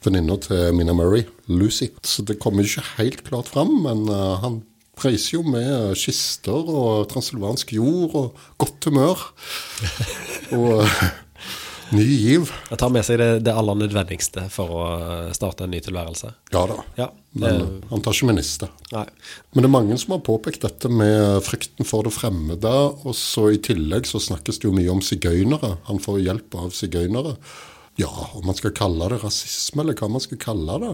Venninna 0.05 0.37
til 0.39 0.71
Mina 0.77 0.95
Murray, 0.95 1.25
Lucy. 1.51 1.89
Så 2.07 2.23
det 2.23 2.39
kommer 2.39 2.63
ikke 2.63 2.85
helt 2.95 3.23
klart 3.27 3.51
fram, 3.51 3.73
men 3.83 4.07
uh, 4.07 4.39
han 4.43 4.61
reiser 5.03 5.37
jo 5.37 5.43
med 5.43 5.95
kister 5.99 6.67
og 6.71 7.07
transilvansk 7.11 7.73
jord 7.77 8.15
og 8.17 8.43
godt 8.61 8.89
humør. 8.89 9.23
og 10.57 10.83
ny 11.95 12.03
giv. 12.03 12.49
Han 12.69 12.79
tar 12.81 12.91
med 12.91 13.05
seg 13.07 13.19
det, 13.21 13.27
det 13.47 13.53
aller 13.55 13.77
nødvendigste 13.79 14.47
for 14.51 14.73
å 14.75 14.87
starte 15.37 15.63
en 15.67 15.71
ny 15.71 15.79
tilværelse. 15.83 16.33
Ja 16.51 16.65
da. 16.67 16.75
Ja, 16.97 17.07
det- 17.31 17.53
men 17.53 17.83
han 17.91 18.01
tar 18.03 18.11
ikke 18.17 18.27
minister. 18.31 18.69
Nei. 18.91 19.05
Men 19.53 19.61
det 19.63 19.69
er 19.69 19.75
mange 19.77 19.97
som 20.01 20.11
har 20.17 20.25
påpekt 20.25 20.61
dette 20.65 20.89
med 20.91 21.41
frykten 21.45 21.85
for 21.87 22.03
det 22.03 22.11
fremmede. 22.13 22.73
Og 23.05 23.15
så 23.15 23.53
i 23.53 23.57
tillegg 23.63 24.03
så 24.09 24.19
snakkes 24.19 24.59
det 24.59 24.67
jo 24.67 24.75
mye 24.75 24.91
om 24.91 24.99
sigøynere. 25.01 25.77
Han 25.87 25.99
får 26.03 26.23
hjelp 26.25 26.55
av 26.55 26.71
sigøynere. 26.75 27.37
Ja, 27.97 28.09
om 28.35 28.45
man 28.45 28.53
skal 28.55 28.71
kalle 28.77 29.07
det 29.09 29.23
rasisme, 29.23 29.81
eller 29.81 29.95
hva 29.97 30.09
man 30.11 30.21
skal 30.21 30.37
kalle 30.37 30.75
det. 30.83 30.91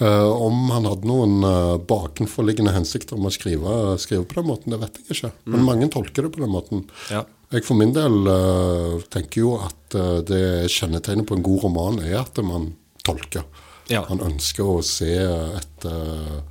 Eh, 0.00 0.30
om 0.42 0.70
han 0.70 0.86
hadde 0.88 1.08
noen 1.08 1.42
eh, 1.44 1.74
bakenforliggende 1.84 2.72
hensikter 2.72 3.18
om 3.18 3.28
å 3.28 3.32
skrive, 3.34 3.98
skrive 4.00 4.24
på 4.24 4.38
den 4.38 4.48
måten, 4.48 4.72
det 4.72 4.80
vet 4.80 4.96
jeg 5.02 5.16
ikke. 5.16 5.32
Men 5.52 5.66
mange 5.66 5.88
tolker 5.92 6.24
det 6.24 6.32
på 6.32 6.40
den 6.40 6.52
måten. 6.54 6.86
Ja. 7.12 7.26
Jeg 7.52 7.66
for 7.66 7.76
min 7.76 7.90
del 7.90 8.28
uh, 8.30 9.00
tenker 9.10 9.40
jo 9.42 9.56
at 9.58 9.96
det 10.22 10.70
kjennetegnet 10.70 11.26
på 11.26 11.34
en 11.34 11.42
god 11.42 11.64
roman 11.64 11.96
er 11.98 12.20
at 12.20 12.38
man 12.46 12.68
tolker. 13.02 13.42
Ja. 13.90 14.04
Man 14.06 14.22
ønsker 14.22 14.68
å 14.70 14.76
se 14.86 15.10
etter 15.58 16.44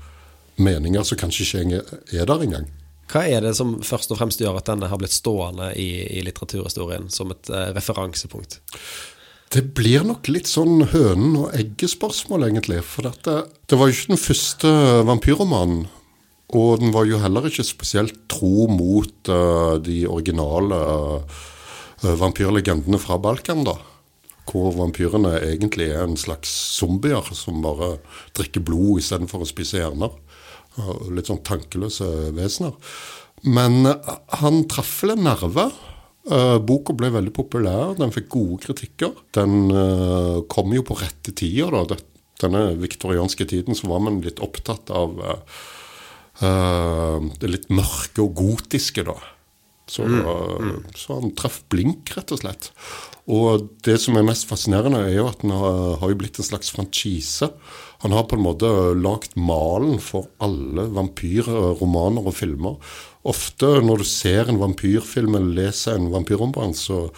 meninger 0.60 1.08
som 1.08 1.22
kanskje 1.22 1.64
ikke 1.64 1.80
er 2.12 2.28
der 2.28 2.44
engang. 2.44 2.68
Hva 3.10 3.24
er 3.32 3.48
det 3.48 3.54
som 3.56 3.78
først 3.80 4.12
og 4.12 4.20
fremst 4.20 4.44
gjør 4.44 4.60
at 4.60 4.68
denne 4.68 4.92
har 4.92 5.00
blitt 5.00 5.16
stående 5.16 5.72
i, 5.80 5.88
i 6.20 6.26
litteraturhistorien 6.28 7.08
som 7.16 7.32
et 7.32 7.48
referansepunkt? 7.80 8.60
Det 9.50 9.64
blir 9.74 10.04
nok 10.06 10.28
litt 10.30 10.46
sånn 10.46 10.84
hønen 10.92 11.34
og 11.40 11.54
eggespørsmål, 11.58 12.46
egentlig. 12.52 12.84
For 12.86 13.08
dette, 13.08 13.48
det 13.66 13.80
var 13.80 13.90
jo 13.90 13.96
ikke 13.96 14.12
den 14.12 14.22
første 14.22 14.74
vampyrromanen. 15.10 15.88
Og 16.54 16.82
den 16.82 16.94
var 16.94 17.06
jo 17.10 17.22
heller 17.22 17.46
ikke 17.50 17.66
spesielt 17.66 18.16
tro 18.30 18.68
mot 18.70 19.30
uh, 19.30 19.78
de 19.82 20.04
originale 20.10 20.78
uh, 20.78 22.14
vampyrlegendene 22.22 23.02
fra 23.02 23.18
Balkan, 23.22 23.66
da. 23.66 23.76
Hvor 24.50 24.74
vampyrene 24.78 25.36
egentlig 25.46 25.92
er 25.94 26.06
en 26.06 26.18
slags 26.18 26.50
zombier 26.78 27.26
som 27.38 27.62
bare 27.66 27.96
drikker 28.38 28.66
blod 28.66 29.02
istedenfor 29.02 29.46
å 29.46 29.50
spise 29.50 29.82
hjerner. 29.82 30.14
Uh, 30.78 31.10
litt 31.14 31.30
sånn 31.30 31.42
tankeløse 31.46 32.06
vesener. 32.38 32.78
Men 33.46 33.86
han 34.42 34.66
traff 34.70 35.00
vel 35.02 35.16
en 35.16 35.26
nerve. 35.30 35.72
Uh, 36.30 36.60
boka 36.62 36.94
ble 36.94 37.10
veldig 37.10 37.34
populær, 37.34 37.96
den 37.98 38.14
fikk 38.14 38.30
gode 38.36 38.60
kritikker. 38.68 39.16
Den 39.34 39.72
uh, 39.74 40.46
kom 40.52 40.76
jo 40.76 40.86
på 40.86 41.00
rette 41.00 41.34
tider. 41.34 41.74
da. 41.90 41.98
Denne 42.40 42.70
viktorianske 42.80 43.48
tiden 43.50 43.76
så 43.76 43.90
var 43.90 44.04
man 44.06 44.22
litt 44.24 44.42
opptatt 44.44 44.94
av 44.94 45.18
uh, 45.20 47.18
det 47.42 47.50
litt 47.50 47.68
mørke 47.74 48.24
og 48.24 48.38
gotiske, 48.38 49.04
da. 49.10 49.18
Så, 49.90 50.06
mm. 50.06 50.84
så, 50.94 51.16
han 51.18 51.32
traff 51.34 51.64
blink, 51.74 52.12
rett 52.14 52.30
og 52.36 52.44
slett. 52.44 52.70
Og 53.30 53.66
det 53.86 53.96
som 54.02 54.18
er 54.20 54.28
mest 54.28 54.46
fascinerende, 54.50 55.02
er 55.08 55.16
jo 55.16 55.28
at 55.32 55.42
han 55.42 55.54
har, 55.58 55.96
har 56.04 56.14
blitt 56.18 56.38
en 56.38 56.46
slags 56.46 56.70
franchise. 56.74 57.50
Han 58.06 58.14
har 58.14 58.28
på 58.30 58.38
en 58.38 58.46
måte 58.46 58.70
lagd 58.98 59.34
malen 59.34 59.98
for 60.02 60.30
alle 60.46 60.86
vampyrromaner 60.94 62.30
og 62.30 62.38
filmer. 62.38 62.78
Ofte 63.28 63.80
når 63.84 64.04
du 64.04 64.08
ser 64.08 64.48
en 64.48 64.62
vampyrfilm 64.62 65.36
eller 65.36 65.66
leser 65.66 65.98
en 65.98 66.12
vampyrroman, 66.14 66.72
så, 66.78 67.10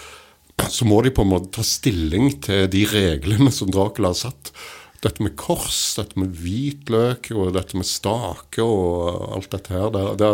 så 0.66 0.88
må 0.90 1.02
de 1.06 1.14
på 1.14 1.26
en 1.26 1.34
måte 1.36 1.52
ta 1.58 1.66
stilling 1.66 2.32
til 2.42 2.66
de 2.74 2.86
reglene 2.90 3.54
som 3.54 3.70
Dracula 3.70 4.14
har 4.16 4.24
satt 4.24 4.54
dette 5.02 5.24
med 5.24 5.36
kors, 5.38 5.96
dette 5.98 6.18
med 6.20 6.34
hvitløk 6.38 7.32
og 7.34 7.54
dette 7.56 7.78
med 7.78 7.88
stake 7.90 8.62
og 8.62 9.32
alt 9.38 9.50
dette 9.54 9.74
her 9.74 9.90
det, 9.94 10.04
det, 10.22 10.30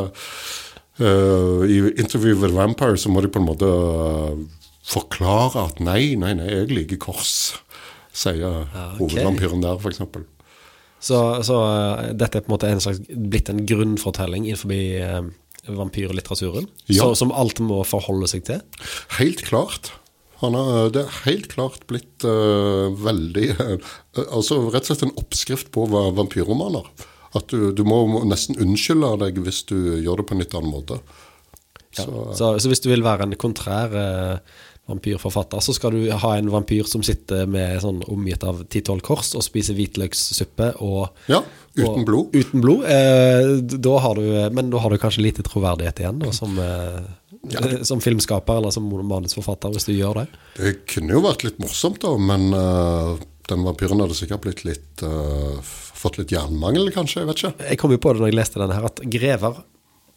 uh, 1.00 1.64
I 1.64 1.78
Interview 1.96 2.36
with 2.36 2.56
Vampire 2.56 3.00
så 3.00 3.12
må 3.12 3.24
de 3.24 3.32
på 3.32 3.40
en 3.40 3.48
måte 3.48 3.68
uh, 3.68 4.36
forklare 4.88 5.70
at 5.70 5.80
nei, 5.84 6.16
nei, 6.20 6.34
nei, 6.40 6.50
jeg 6.52 6.72
liker 6.72 7.00
kors, 7.08 7.36
sier 8.16 8.44
ja, 8.44 8.54
okay. 8.66 9.00
hovedvampyren 9.00 9.64
der, 9.64 9.80
f.eks. 9.80 10.04
Så, 11.00 11.18
så 11.48 11.58
uh, 11.64 12.06
dette 12.16 12.40
er 12.40 12.44
på 12.44 12.52
en 12.52 12.58
måte 12.58 12.72
en 12.72 12.84
slags, 12.84 13.04
blitt 13.08 13.52
en 13.54 13.64
grunnfortelling 13.68 14.50
innenfor 14.50 14.72
uh, 14.74 15.32
vampyrlitteraturen? 15.76 16.68
Ja. 16.88 17.04
Så, 17.04 17.24
som 17.24 17.34
alt 17.36 17.62
må 17.64 17.82
forholde 17.88 18.30
seg 18.32 18.46
til? 18.48 18.62
Helt 19.18 19.44
klart. 19.48 19.92
Han 20.42 20.54
har, 20.54 20.92
det 20.94 21.04
er 21.04 21.20
helt 21.26 21.48
klart 21.50 21.86
blitt 21.90 22.26
uh, 22.28 22.94
veldig 22.94 23.48
uh, 23.58 23.94
Altså 24.38 24.60
rett 24.70 24.84
og 24.86 24.92
slett 24.92 25.08
en 25.08 25.16
oppskrift 25.18 25.72
på 25.74 25.88
vampyrromaner. 25.90 26.86
At 27.38 27.50
du, 27.52 27.72
du, 27.76 27.84
må 27.88 28.04
nesten 28.30 28.58
unnskylde 28.62 29.16
deg 29.26 29.42
hvis 29.46 29.64
du 29.70 29.78
gjør 29.78 30.22
det 30.22 30.28
på 30.30 30.38
en 30.38 30.44
litt 30.44 30.56
annen 30.58 30.74
måte. 30.74 31.02
Ja. 31.98 32.06
Så, 32.06 32.24
så, 32.38 32.52
så, 32.62 32.70
hvis 32.70 32.84
du 32.86 32.92
vil 32.92 33.06
være 33.06 33.26
en 33.26 33.38
kontrær 33.40 33.94
uh, 33.98 34.62
vampyrforfatter, 34.88 35.62
så 35.64 35.76
skal 35.76 35.96
du 35.96 36.08
ha 36.12 36.32
en 36.38 36.50
vampyr 36.52 36.88
som 36.88 37.04
sitter 37.04 37.46
med 37.50 37.82
sånn 37.84 38.02
omgitt 38.08 38.46
av 38.48 38.64
ti-tolv 38.72 39.04
kors 39.06 39.34
og 39.36 39.46
spiser 39.46 39.78
hvitløkssuppe 39.78 40.74
og 40.86 41.30
Ja, 41.32 41.42
uten 41.76 42.02
og, 42.02 42.06
blod. 42.08 42.36
Uten 42.36 42.64
blod. 42.64 42.88
da 43.88 43.96
har 44.04 44.20
du, 44.20 44.28
men 44.56 44.72
da 44.74 44.82
har 44.84 44.94
du 44.94 45.02
kanskje 45.02 45.26
lite 45.28 45.46
troverdighet 45.46 46.04
igjen, 46.04 46.22
da, 46.24 46.32
som 46.36 46.56
ja. 47.50 47.60
Eh, 47.60 47.82
som 47.84 48.02
filmskaper 48.02 48.58
eller 48.58 48.72
som 48.72 48.88
manusforfatter, 49.08 49.74
hvis 49.76 49.88
du 49.88 49.94
gjør 49.96 50.22
det? 50.22 50.28
Det 50.58 50.74
kunne 50.90 51.16
jo 51.16 51.24
vært 51.26 51.46
litt 51.48 51.60
morsomt, 51.62 52.02
da, 52.04 52.14
men 52.20 52.50
uh, 52.56 53.18
den 53.50 53.66
vampyren 53.66 54.02
hadde 54.04 54.18
sikkert 54.18 54.44
blitt 54.46 54.64
litt 54.68 55.04
uh, 55.06 55.60
fått 55.98 56.20
litt 56.22 56.34
jernmangel, 56.34 56.90
kanskje. 56.96 57.24
Jeg 57.24 57.32
vet 57.32 57.44
ikke. 57.44 57.70
Jeg 57.72 57.82
kom 57.82 57.94
jo 57.96 58.02
på 58.02 58.14
det 58.14 58.24
når 58.24 58.32
jeg 58.32 58.40
leste 58.40 58.62
denne 58.62 58.80
her, 58.80 58.90
at 58.90 59.04
grever 59.18 59.62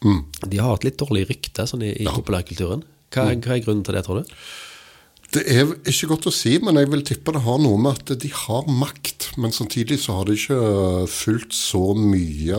mm. 0.05 0.21
de 0.47 0.63
har 0.63 0.79
et 0.79 0.89
litt 0.89 0.99
dårlig 1.01 1.27
rykte 1.29 1.67
sånn 1.69 1.85
i, 1.87 1.93
i 1.95 2.09
ja. 2.09 2.15
populærkulturen. 2.15 2.83
Hva, 3.11 3.29
mm. 3.31 3.45
hva 3.45 3.55
er 3.55 3.63
grunnen 3.65 3.85
til 3.87 3.97
det, 3.97 4.05
tror 4.07 4.21
du? 4.21 4.35
Det 5.31 5.45
er 5.47 5.69
ikke 5.87 6.09
godt 6.09 6.25
å 6.27 6.33
si, 6.35 6.57
men 6.59 6.75
jeg 6.75 6.89
vil 6.91 7.03
tippe 7.07 7.31
det 7.31 7.45
har 7.45 7.59
noe 7.63 7.79
med 7.79 8.01
at 8.01 8.19
de 8.19 8.31
har 8.35 8.65
makt. 8.67 9.29
Men 9.39 9.53
samtidig 9.55 10.01
så 10.03 10.17
har 10.17 10.27
de 10.27 10.35
ikke 10.35 10.57
fulgt 11.07 11.55
så 11.55 11.93
mye 11.95 12.57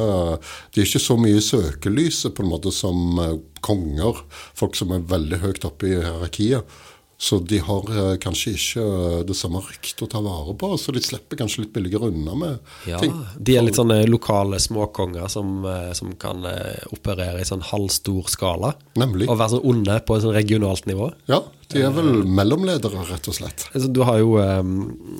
De 0.73 0.81
er 0.81 0.87
ikke 0.87 1.03
så 1.03 1.19
mye 1.21 1.37
i 1.37 1.45
søkelyset 1.45 2.33
på 2.33 2.47
en 2.47 2.49
måte 2.49 2.73
som 2.73 3.21
eh, 3.21 3.35
konger. 3.61 4.23
Folk 4.57 4.79
som 4.79 4.95
er 4.97 5.05
veldig 5.11 5.43
høyt 5.45 5.69
oppe 5.69 5.91
i 5.91 5.99
hierarkiet. 5.99 6.81
Så 7.23 7.39
de 7.39 7.59
har 7.63 7.91
eh, 7.99 8.17
kanskje 8.19 8.53
ikke 8.57 8.83
eh, 8.83 9.21
det 9.29 9.37
samme 9.39 9.61
ryktet 9.63 10.01
å 10.03 10.09
ta 10.11 10.19
vare 10.25 10.57
på, 10.59 10.73
så 10.75 10.91
de 10.91 10.99
slipper 11.07 11.39
kanskje 11.39 11.63
litt 11.63 11.71
billigere 11.77 12.09
unna 12.11 12.35
med 12.35 12.73
ja, 12.91 12.99
ting. 12.99 13.15
De 13.39 13.55
er 13.55 13.63
litt 13.63 13.79
sånne 13.79 14.01
lokale 14.09 14.59
småkonger 14.59 15.31
som, 15.31 15.61
eh, 15.63 15.93
som 15.95 16.11
kan 16.19 16.43
operere 16.91 17.39
i 17.39 17.47
sånn 17.47 17.63
halvstor 17.69 18.27
skala. 18.33 18.73
Nemlig. 18.99 19.31
Og 19.31 19.39
være 19.39 19.55
sånn 19.55 19.71
onde 19.71 20.01
på 20.03 20.19
et 20.19 20.27
sånn 20.27 20.35
regionalt 20.35 20.91
nivå. 20.91 21.13
Ja, 21.31 21.45
de 21.73 21.83
er 21.87 21.95
vel 21.95 22.23
mellomledere, 22.29 23.05
rett 23.09 23.29
og 23.31 23.37
slett. 23.37 23.67
Altså, 23.73 23.91
du 23.93 24.03
har 24.07 24.21
jo 24.21 24.37
um, 24.39 24.73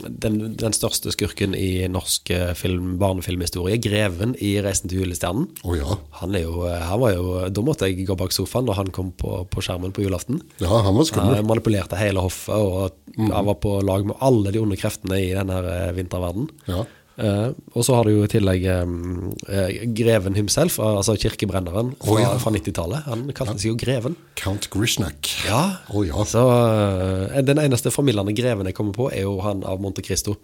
den, 0.07 0.39
den, 0.61 0.77
største 0.77 1.13
skurken 1.15 1.57
i 1.59 1.89
norsk 1.93 2.33
film, 2.59 2.97
barnefilmhistorie, 3.03 3.81
Greven 3.83 4.37
i 4.41 4.55
'Reisen 4.63 4.93
til 4.93 5.03
julestjernen'. 5.03 5.49
Oh, 5.65 5.77
ja. 5.79 5.99
han, 6.21 6.37
er 6.39 6.47
jo, 6.47 6.67
han 6.69 7.03
var 7.03 7.15
jo, 7.17 7.27
Da 7.53 7.65
måtte 7.65 7.91
jeg 7.91 8.07
gå 8.09 8.17
bak 8.19 8.35
sofaen 8.35 8.69
da 8.69 8.77
han 8.79 8.93
kom 8.95 9.13
på, 9.17 9.43
på 9.51 9.65
skjermen 9.65 9.95
på 9.95 10.05
julaften. 10.07 10.43
Ja, 10.63 10.83
han 10.87 10.97
var 10.97 11.09
skummel. 11.09 11.39
Han 11.41 11.51
manipulerte 11.51 12.01
hele 12.01 12.25
hoffet, 12.25 12.55
og 12.57 12.97
mm. 13.17 13.31
han 13.31 13.49
var 13.51 13.61
på 13.63 13.79
lag 13.85 14.07
med 14.09 14.19
alle 14.25 14.55
de 14.55 14.63
onde 14.63 14.79
kreftene 14.81 15.21
i 15.21 15.31
denne 15.37 15.63
vinterverdenen. 15.97 16.51
Ja. 16.71 16.85
Uh, 17.21 17.53
og 17.77 17.85
så 17.85 17.97
har 17.99 18.09
du 18.09 18.15
jo 18.15 18.23
i 18.25 18.31
tillegg 18.31 18.63
um, 18.83 19.33
uh, 19.45 19.69
Greven 19.93 20.37
himself, 20.39 20.79
altså 20.81 21.13
kirkebrenneren 21.21 21.93
fra, 22.01 22.15
oh, 22.15 22.21
ja. 22.23 22.31
fra 22.41 22.53
90-tallet. 22.55 23.05
Han 23.11 23.27
kaltes 23.37 23.67
ja. 23.67 23.73
jo 23.73 23.79
Greven. 23.81 24.17
Count 24.41 24.71
Grishnak. 24.73 25.29
Ja. 25.45 25.63
Oh, 25.93 26.07
ja. 26.07 26.25
Så 26.29 26.41
uh, 26.41 27.37
Den 27.45 27.61
eneste 27.61 27.93
formildende 27.93 28.35
greven 28.37 28.71
jeg 28.71 28.79
kommer 28.79 28.97
på, 28.97 29.11
er 29.13 29.27
jo 29.27 29.37
han 29.45 29.61
av 29.69 29.83
Monte 29.85 30.05
Cristo. 30.05 30.39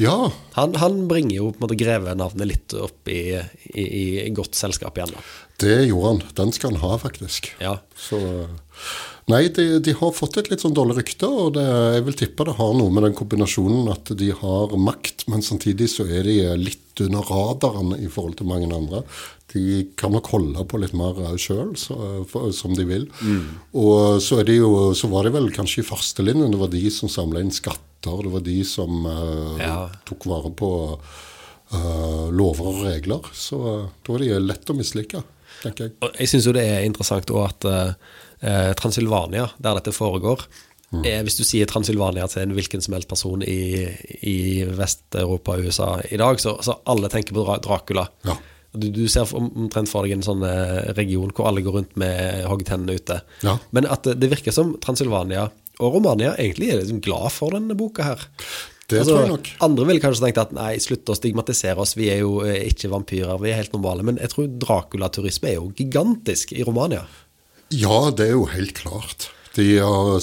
Ja. 0.00 0.28
Han, 0.58 0.76
han 0.82 1.06
bringer 1.08 1.38
jo 1.38 1.50
på 1.52 1.62
en 1.62 1.66
måte 1.66 1.80
grevenavnet 1.80 2.50
litt 2.50 2.76
opp 2.76 3.08
i, 3.08 3.38
i, 3.72 3.86
i 4.26 4.28
godt 4.36 4.58
selskap 4.58 5.00
igjen. 5.00 5.16
da 5.16 5.24
Det 5.64 5.78
gjorde 5.86 6.10
han. 6.10 6.22
Den 6.42 6.52
skal 6.52 6.74
han 6.74 6.84
ha, 6.84 6.98
faktisk. 7.00 7.54
Ja. 7.62 7.78
Så 7.96 8.20
Nei, 9.30 9.46
de, 9.54 9.78
de, 9.78 9.92
har 9.94 10.14
fått 10.16 10.40
et 10.40 10.48
litt 10.50 10.64
sånn 10.64 10.74
dårlig 10.74 10.96
rykte, 10.98 11.28
og 11.30 11.52
det, 11.54 11.62
jeg 11.94 12.06
vil 12.08 12.16
tippe 12.18 12.46
det 12.48 12.56
har 12.58 12.72
noe 12.74 12.90
med 12.90 13.06
den 13.06 13.14
kombinasjonen 13.14 13.90
at 13.92 14.10
de 14.18 14.32
har 14.34 14.74
makt, 14.74 15.28
men 15.30 15.44
samtidig 15.46 15.86
så 15.92 16.08
er 16.10 16.26
de 16.26 16.40
litt 16.58 17.02
under 17.04 17.22
radaren 17.30 17.94
i 18.00 18.10
forhold 18.10 18.40
til 18.40 18.50
mange 18.50 18.68
andre. 18.74 19.04
De 19.52 19.82
kan 20.00 20.12
nok 20.14 20.30
holde 20.32 20.64
på 20.68 20.80
litt 20.80 20.94
mer 20.96 21.18
sjøl, 21.40 21.74
som 21.78 22.74
de 22.74 22.86
vil. 22.88 23.06
Mm. 23.20 23.44
Og 23.78 24.18
så, 24.24 24.40
jo, 24.48 24.90
så, 24.96 25.10
var 25.12 25.28
de 25.28 25.34
vel 25.36 25.50
kanskje 25.54 25.84
i 25.84 25.86
førstelinjen. 25.86 26.50
Det 26.52 26.60
var 26.60 26.72
de 26.72 26.82
som 26.94 27.12
samla 27.12 27.44
inn 27.44 27.52
skatter, 27.54 28.24
det 28.24 28.32
var 28.32 28.42
de 28.46 28.56
som 28.66 29.04
uh, 29.06 29.60
ja. 29.60 29.76
tok 30.08 30.26
vare 30.30 30.50
på 30.56 30.72
uh, 30.96 32.26
lover 32.32 32.72
og 32.72 32.82
regler. 32.88 33.30
Så 33.36 33.60
uh, 33.60 33.86
da 34.02 34.16
var 34.16 34.24
de 34.24 34.42
lett 34.42 34.72
å 34.72 34.78
mislike, 34.78 35.22
tenker 35.60 35.90
jeg. 35.90 35.96
Jeg 36.16 36.32
syns 36.32 36.48
jo 36.48 36.56
det 36.56 36.66
er 36.72 36.88
interessant 36.88 37.30
òg 37.36 37.46
at 37.52 37.70
eh, 38.42 38.72
Transylvania, 38.78 39.48
der 39.62 39.78
dette 39.78 39.94
foregår. 39.96 40.44
Mm. 40.92 41.04
Eh, 41.08 41.20
hvis 41.24 41.38
du 41.38 41.44
sier 41.48 41.68
Transylvania 41.70 42.26
til 42.28 42.44
en 42.44 42.54
hvilken 42.56 42.84
som 42.84 42.96
helst 42.96 43.08
person 43.08 43.44
i, 43.46 43.88
i 44.28 44.38
Vest-Europa 44.68 45.56
og 45.56 45.68
USA 45.68 45.92
i 46.10 46.20
dag, 46.20 46.40
så, 46.42 46.58
så 46.64 46.76
alle 46.90 47.08
tenker 47.12 47.36
på 47.36 47.46
Dracula. 47.64 48.06
Ja. 48.28 48.36
Du, 48.72 48.88
du, 48.88 49.04
ser 49.12 49.28
omtrent 49.36 49.90
for 49.90 50.04
deg 50.04 50.16
en 50.16 50.24
sånn 50.24 50.44
eh, 50.48 50.92
region 50.96 51.32
hvor 51.36 51.50
alle 51.50 51.64
går 51.64 51.78
rundt 51.78 51.96
med 52.00 52.44
hoggtennene 52.48 52.96
ute. 52.96 53.18
Ja. 53.44 53.58
Men 53.76 53.88
at 53.88 54.04
det, 54.08 54.18
det 54.20 54.32
virker 54.32 54.54
som 54.54 54.76
Transylvania 54.84 55.48
og 55.80 55.96
Romania 55.96 56.34
egentlig 56.40 56.70
er 56.72 56.80
liksom 56.80 57.00
glad 57.04 57.32
for 57.34 57.56
denne 57.56 57.76
boka 57.76 58.12
her. 58.12 58.28
Det 58.92 59.00
altså. 59.00 59.38
Andre 59.64 59.86
ville 59.88 60.02
kanskje 60.02 60.26
tenkt 60.26 60.40
at 60.42 60.52
nei, 60.56 60.74
slutt 60.82 61.08
å 61.08 61.16
stigmatisere 61.16 61.80
oss, 61.80 61.94
vi 61.96 62.10
er 62.12 62.20
jo 62.20 62.42
eh, 62.44 62.66
ikke 62.68 62.90
vampyrer, 62.92 63.40
vi 63.40 63.52
er 63.52 63.60
helt 63.62 63.72
normale. 63.76 64.04
Men 64.04 64.20
jeg 64.20 64.32
tror 64.34 64.50
Dracula-turisme 64.64 65.52
er 65.52 65.56
jo 65.56 65.70
gigantisk 65.78 66.52
i 66.52 66.64
Romania. 66.68 67.06
Ja, 67.72 68.10
det 68.12 68.28
er 68.28 68.36
jo 68.36 68.48
helt 68.52 68.76
klart. 68.78 69.30
De 69.52 69.64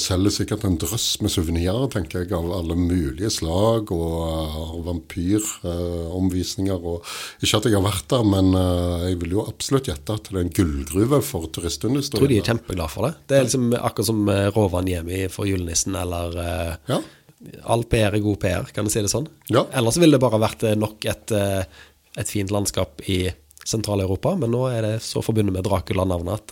selger 0.02 0.34
sikkert 0.34 0.64
en 0.66 0.78
drøss 0.82 1.20
med 1.22 1.30
suvenirer, 1.30 1.86
tenker 1.94 2.24
jeg, 2.24 2.32
av 2.34 2.48
alle 2.56 2.74
mulige 2.78 3.30
slag. 3.34 3.92
Og 3.94 4.16
uh, 4.26 4.80
vampyromvisninger. 4.88 6.80
og 6.94 7.06
ikke 7.44 7.60
at 7.60 7.68
jeg 7.70 7.78
har 7.78 7.86
vært 7.86 8.08
der, 8.10 8.24
men 8.26 8.50
uh, 8.58 9.06
jeg 9.06 9.20
vil 9.22 9.36
jo 9.38 9.46
absolutt 9.46 9.90
gjette 9.92 10.16
at 10.18 10.32
det 10.32 10.34
er 10.34 10.42
en 10.48 10.56
gullgruve 10.60 11.22
for 11.26 11.46
turistindustrien. 11.54 12.18
Jeg 12.18 12.24
tror 12.26 12.34
de 12.34 12.40
er 12.42 12.50
kjempeglade 12.50 12.94
for 12.96 13.06
det. 13.06 13.14
Det 13.30 13.38
er 13.38 13.46
liksom 13.46 13.70
akkurat 13.78 14.10
som 14.10 14.22
Rovaniemi 14.58 15.22
for 15.34 15.50
julenissen, 15.50 15.94
eller 16.00 16.28
Ja. 16.90 17.02
All 17.72 17.86
PR 17.88 18.18
er 18.18 18.20
god 18.20 18.36
PR, 18.42 18.66
kan 18.76 18.84
du 18.84 18.92
si 18.92 19.00
det 19.00 19.14
sånn? 19.14 19.30
Ja. 19.48 19.62
Ellers 19.72 19.96
ville 19.96 20.18
det 20.18 20.20
bare 20.20 20.42
vært 20.44 20.66
nok 20.76 21.06
et, 21.08 21.32
et 21.32 22.28
fint 22.28 22.52
landskap 22.52 23.00
i 23.08 23.32
Sentral-Europa, 23.64 24.34
men 24.42 24.52
nå 24.52 24.66
er 24.68 24.82
det 24.84 24.92
så 25.06 25.24
forbundet 25.24 25.56
med 25.56 25.64
Dracula-navnet 25.64 26.52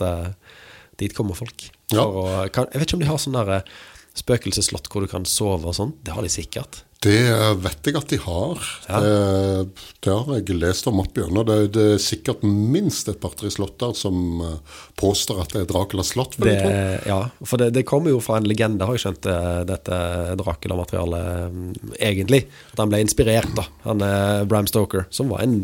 dit 0.98 1.14
kommer 1.16 1.38
folk. 1.38 1.68
Ja. 1.94 2.04
Å, 2.04 2.48
kan, 2.54 2.68
jeg 2.72 2.82
vet 2.82 2.90
ikke 2.90 2.98
om 2.98 3.06
de 3.06 3.12
har 3.12 3.22
sånn 3.22 3.38
der 3.38 3.54
eh, 3.60 3.72
spøkelsesslott 4.18 4.90
hvor 4.90 5.04
du 5.04 5.10
kan 5.10 5.26
sove 5.28 5.70
og 5.70 5.76
sånn. 5.78 5.96
Det 6.04 6.14
har 6.16 6.26
de 6.26 6.32
sikkert. 6.32 6.82
Det 6.98 7.30
vet 7.62 7.86
jeg 7.86 7.94
at 7.94 8.10
de 8.10 8.16
har. 8.18 8.62
Ja. 8.88 8.98
Det, 9.04 9.82
det 10.02 10.14
har 10.16 10.30
jeg 10.34 10.56
lest 10.58 10.88
om 10.90 10.98
opp 10.98 11.14
igjennom. 11.14 11.44
Det, 11.46 11.58
det 11.76 11.84
er 11.94 12.00
sikkert 12.02 12.42
minst 12.42 13.06
et 13.10 13.20
par-tre 13.22 13.52
slott 13.54 13.76
der 13.78 13.92
som 13.94 14.42
eh, 14.42 14.80
påstår 14.98 15.44
at 15.44 15.54
det 15.54 15.62
er 15.62 15.68
Draculas 15.70 16.10
slott. 16.16 16.34
Det, 16.42 16.56
ja, 17.06 17.20
for 17.46 17.62
det, 17.62 17.84
kommer 17.86 18.10
jo 18.10 18.22
fra 18.24 18.40
en 18.40 18.48
legende, 18.50 18.88
har 18.88 18.98
jeg 18.98 19.04
skjønt, 19.06 19.28
eh, 19.30 19.60
dette 19.68 19.98
Dracula-materialet 20.42 21.54
mm, 21.54 21.68
egentlig. 22.10 22.42
At 22.72 22.82
han 22.82 22.90
ble 22.90 23.04
inspirert, 23.06 23.54
da. 23.54 23.68
Han 23.86 24.02
er 24.02 24.48
Bram 24.50 24.66
Stoker, 24.66 25.06
som 25.14 25.30
var 25.30 25.46
en 25.46 25.60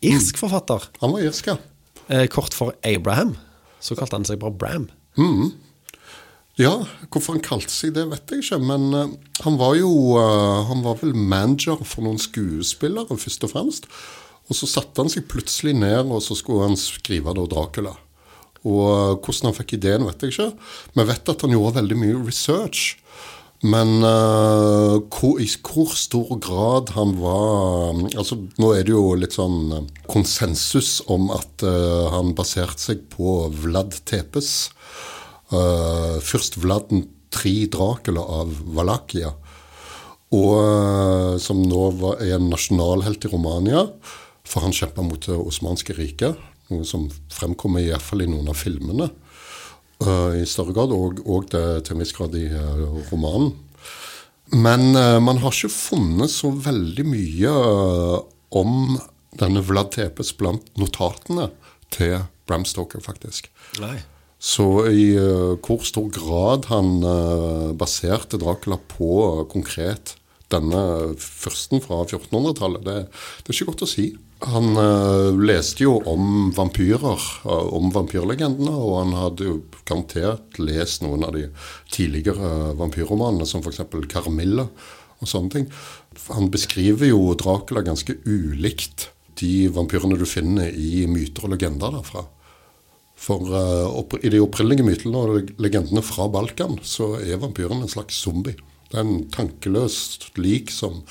irsk 0.00 0.40
forfatter. 0.40 0.88
Han 1.02 1.12
var 1.12 1.28
irsk, 1.28 1.52
ja. 1.52 1.58
Eh, 2.08 2.24
kort 2.32 2.56
for 2.56 2.72
Abraham. 2.80 3.36
Så 3.80 3.96
kalte 3.98 4.18
han 4.18 4.26
seg 4.28 4.40
bare 4.42 4.56
Bram. 4.58 4.88
Ja, 6.58 6.72
hvorfor 7.06 7.36
han 7.36 7.44
kalte 7.44 7.70
seg 7.70 7.94
det, 7.94 8.08
vet 8.10 8.32
jeg 8.34 8.42
ikke. 8.42 8.58
Men 8.66 8.88
uh, 8.90 9.12
han 9.44 9.58
var 9.60 9.76
jo 9.78 9.90
uh, 10.18 10.66
Han 10.66 10.82
var 10.82 10.98
vel 10.98 11.14
manager 11.14 11.78
for 11.86 12.02
noen 12.06 12.18
skuespillere, 12.18 13.14
først 13.14 13.46
og 13.46 13.52
fremst. 13.54 13.86
Og 14.48 14.58
så 14.58 14.66
satte 14.66 15.04
han 15.04 15.12
seg 15.12 15.28
plutselig 15.30 15.76
ned, 15.78 16.10
og 16.10 16.22
så 16.24 16.34
skulle 16.38 16.66
han 16.66 16.78
skrive 16.80 17.34
da 17.36 17.46
Dracula. 17.46 17.94
Og 18.66 18.82
uh, 18.90 19.14
hvordan 19.22 19.52
han 19.52 19.58
fikk 19.60 19.76
ideen, 19.78 20.06
vet 20.08 20.24
jeg 20.24 20.34
ikke. 20.34 20.50
Men 20.94 21.04
jeg 21.04 21.10
vet 21.12 21.32
at 21.34 21.46
han 21.46 21.54
gjorde 21.54 21.78
veldig 21.78 22.00
mye 22.02 22.24
research. 22.26 22.96
Men 23.66 24.04
uh, 24.06 25.00
hvor, 25.10 25.40
i 25.42 25.48
hvor 25.66 25.90
stor 25.98 26.36
grad 26.38 26.92
han 26.94 27.16
var 27.18 27.96
Altså, 28.14 28.38
nå 28.54 28.70
er 28.76 28.86
det 28.86 28.94
jo 28.94 29.16
litt 29.18 29.34
sånn 29.34 29.72
eh, 29.74 29.88
konsensus 30.06 31.00
om 31.10 31.26
at 31.34 31.64
uh, 31.66 32.06
han 32.14 32.36
baserte 32.38 32.78
seg 32.78 33.02
på 33.10 33.48
Vlad 33.50 33.98
Tepes. 34.06 34.70
Uh, 35.50 36.22
først 36.22 36.60
Vlad 36.62 36.92
3 37.34 37.54
Dracula 37.74 38.22
av 38.22 38.54
Valakia. 38.78 39.34
Og 40.38 41.40
som 41.40 41.62
nå 41.64 41.84
var, 41.96 42.18
er 42.20 42.36
en 42.36 42.50
nasjonalhelt 42.52 43.24
i 43.24 43.30
Romania, 43.32 43.86
for 44.44 44.60
han 44.60 44.74
kjempa 44.76 45.00
mot 45.04 45.24
det 45.24 45.36
osmanske 45.36 45.96
riket. 45.96 46.36
Noe 46.68 46.84
som 46.84 47.06
fremkommer 47.32 47.80
i 47.80 47.88
hvert 47.88 48.04
fall 48.04 48.26
i 48.26 48.28
noen 48.28 48.50
av 48.52 48.60
filmene 48.60 49.08
i 49.98 50.44
større 50.46 50.74
grad, 50.76 50.92
og, 50.94 51.22
og 51.26 51.48
det, 51.50 51.62
til 51.86 51.96
en 51.96 52.02
viss 52.04 52.14
grad 52.14 52.36
i 52.38 52.46
eh, 52.46 52.82
romanen. 53.10 53.50
Men 54.54 54.94
eh, 54.96 55.18
man 55.20 55.40
har 55.42 55.52
ikke 55.52 55.72
funnet 55.74 56.32
så 56.32 56.52
veldig 56.54 57.04
mye 57.04 57.50
eh, 57.52 58.18
om 58.56 58.98
denne 59.38 59.62
Vlad 59.64 59.92
Tepes 59.96 60.32
blant 60.38 60.70
notatene 60.80 61.50
til 61.92 62.22
Bram 62.48 62.64
Stoker, 62.68 63.02
faktisk. 63.04 63.50
Nei. 63.82 63.98
Så 64.38 64.86
i 64.86 65.10
eh, 65.18 65.58
hvor 65.58 65.82
stor 65.86 66.08
grad 66.14 66.70
han 66.70 67.02
eh, 67.02 67.74
baserte 67.78 68.38
Dracula 68.40 68.78
på 68.88 69.10
eh, 69.26 69.44
konkret 69.50 70.14
denne 70.48 70.80
fyrsten 71.20 71.82
fra 71.84 72.00
1400-tallet, 72.06 72.86
det, 72.86 72.98
det 73.42 73.50
er 73.50 73.56
ikke 73.58 73.72
godt 73.74 73.84
å 73.84 73.90
si. 73.90 74.06
Han 74.46 74.76
uh, 74.78 75.34
leste 75.34 75.82
jo 75.82 75.96
om 76.06 76.52
vampyrer, 76.54 77.22
uh, 77.42 77.66
om 77.74 77.90
vampyrlegendene, 77.90 78.70
og 78.70 78.92
han 79.00 79.16
hadde 79.18 79.48
jo 79.48 79.56
garantert 79.82 80.60
lest 80.62 81.02
noen 81.02 81.26
av 81.26 81.34
de 81.34 81.48
tidligere 81.90 82.76
vampyrromanene, 82.78 83.48
som 83.48 83.64
f.eks. 83.64 83.82
Carmilla 84.12 84.68
og 85.18 85.26
sånne 85.26 85.54
ting. 85.56 85.66
Han 86.30 86.52
beskriver 86.54 87.10
jo 87.10 87.34
Dracula 87.38 87.82
ganske 87.82 88.14
ulikt 88.30 89.08
de 89.42 89.68
vampyrene 89.74 90.18
du 90.18 90.26
finner 90.26 90.70
i 90.70 91.06
myter 91.10 91.46
og 91.46 91.56
legender 91.56 91.98
derfra. 91.98 92.22
For 93.18 93.42
uh, 93.50 94.18
i 94.22 94.30
de 94.30 94.44
opprinnelige 94.44 94.86
mytene 94.86 95.18
og 95.18 95.52
legendene 95.58 96.04
fra 96.06 96.30
Balkan, 96.30 96.78
så 96.86 97.16
er 97.18 97.42
vampyren 97.42 97.82
en 97.82 97.90
slags 97.90 98.22
zombie. 98.22 98.54
Det 98.88 99.00
er 99.00 99.04
en 99.04 99.26
tankeløst 99.34 100.30
lik 100.38 100.70
som 100.70 101.02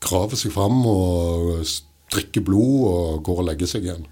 graver 0.00 0.38
seg 0.38 0.54
fram 0.54 0.84
og 0.86 1.66
drikker 2.14 2.44
blod 2.46 2.88
og 2.90 3.22
går 3.26 3.42
og 3.42 3.48
legger 3.50 3.70
seg 3.70 3.86
igjen. 3.86 4.08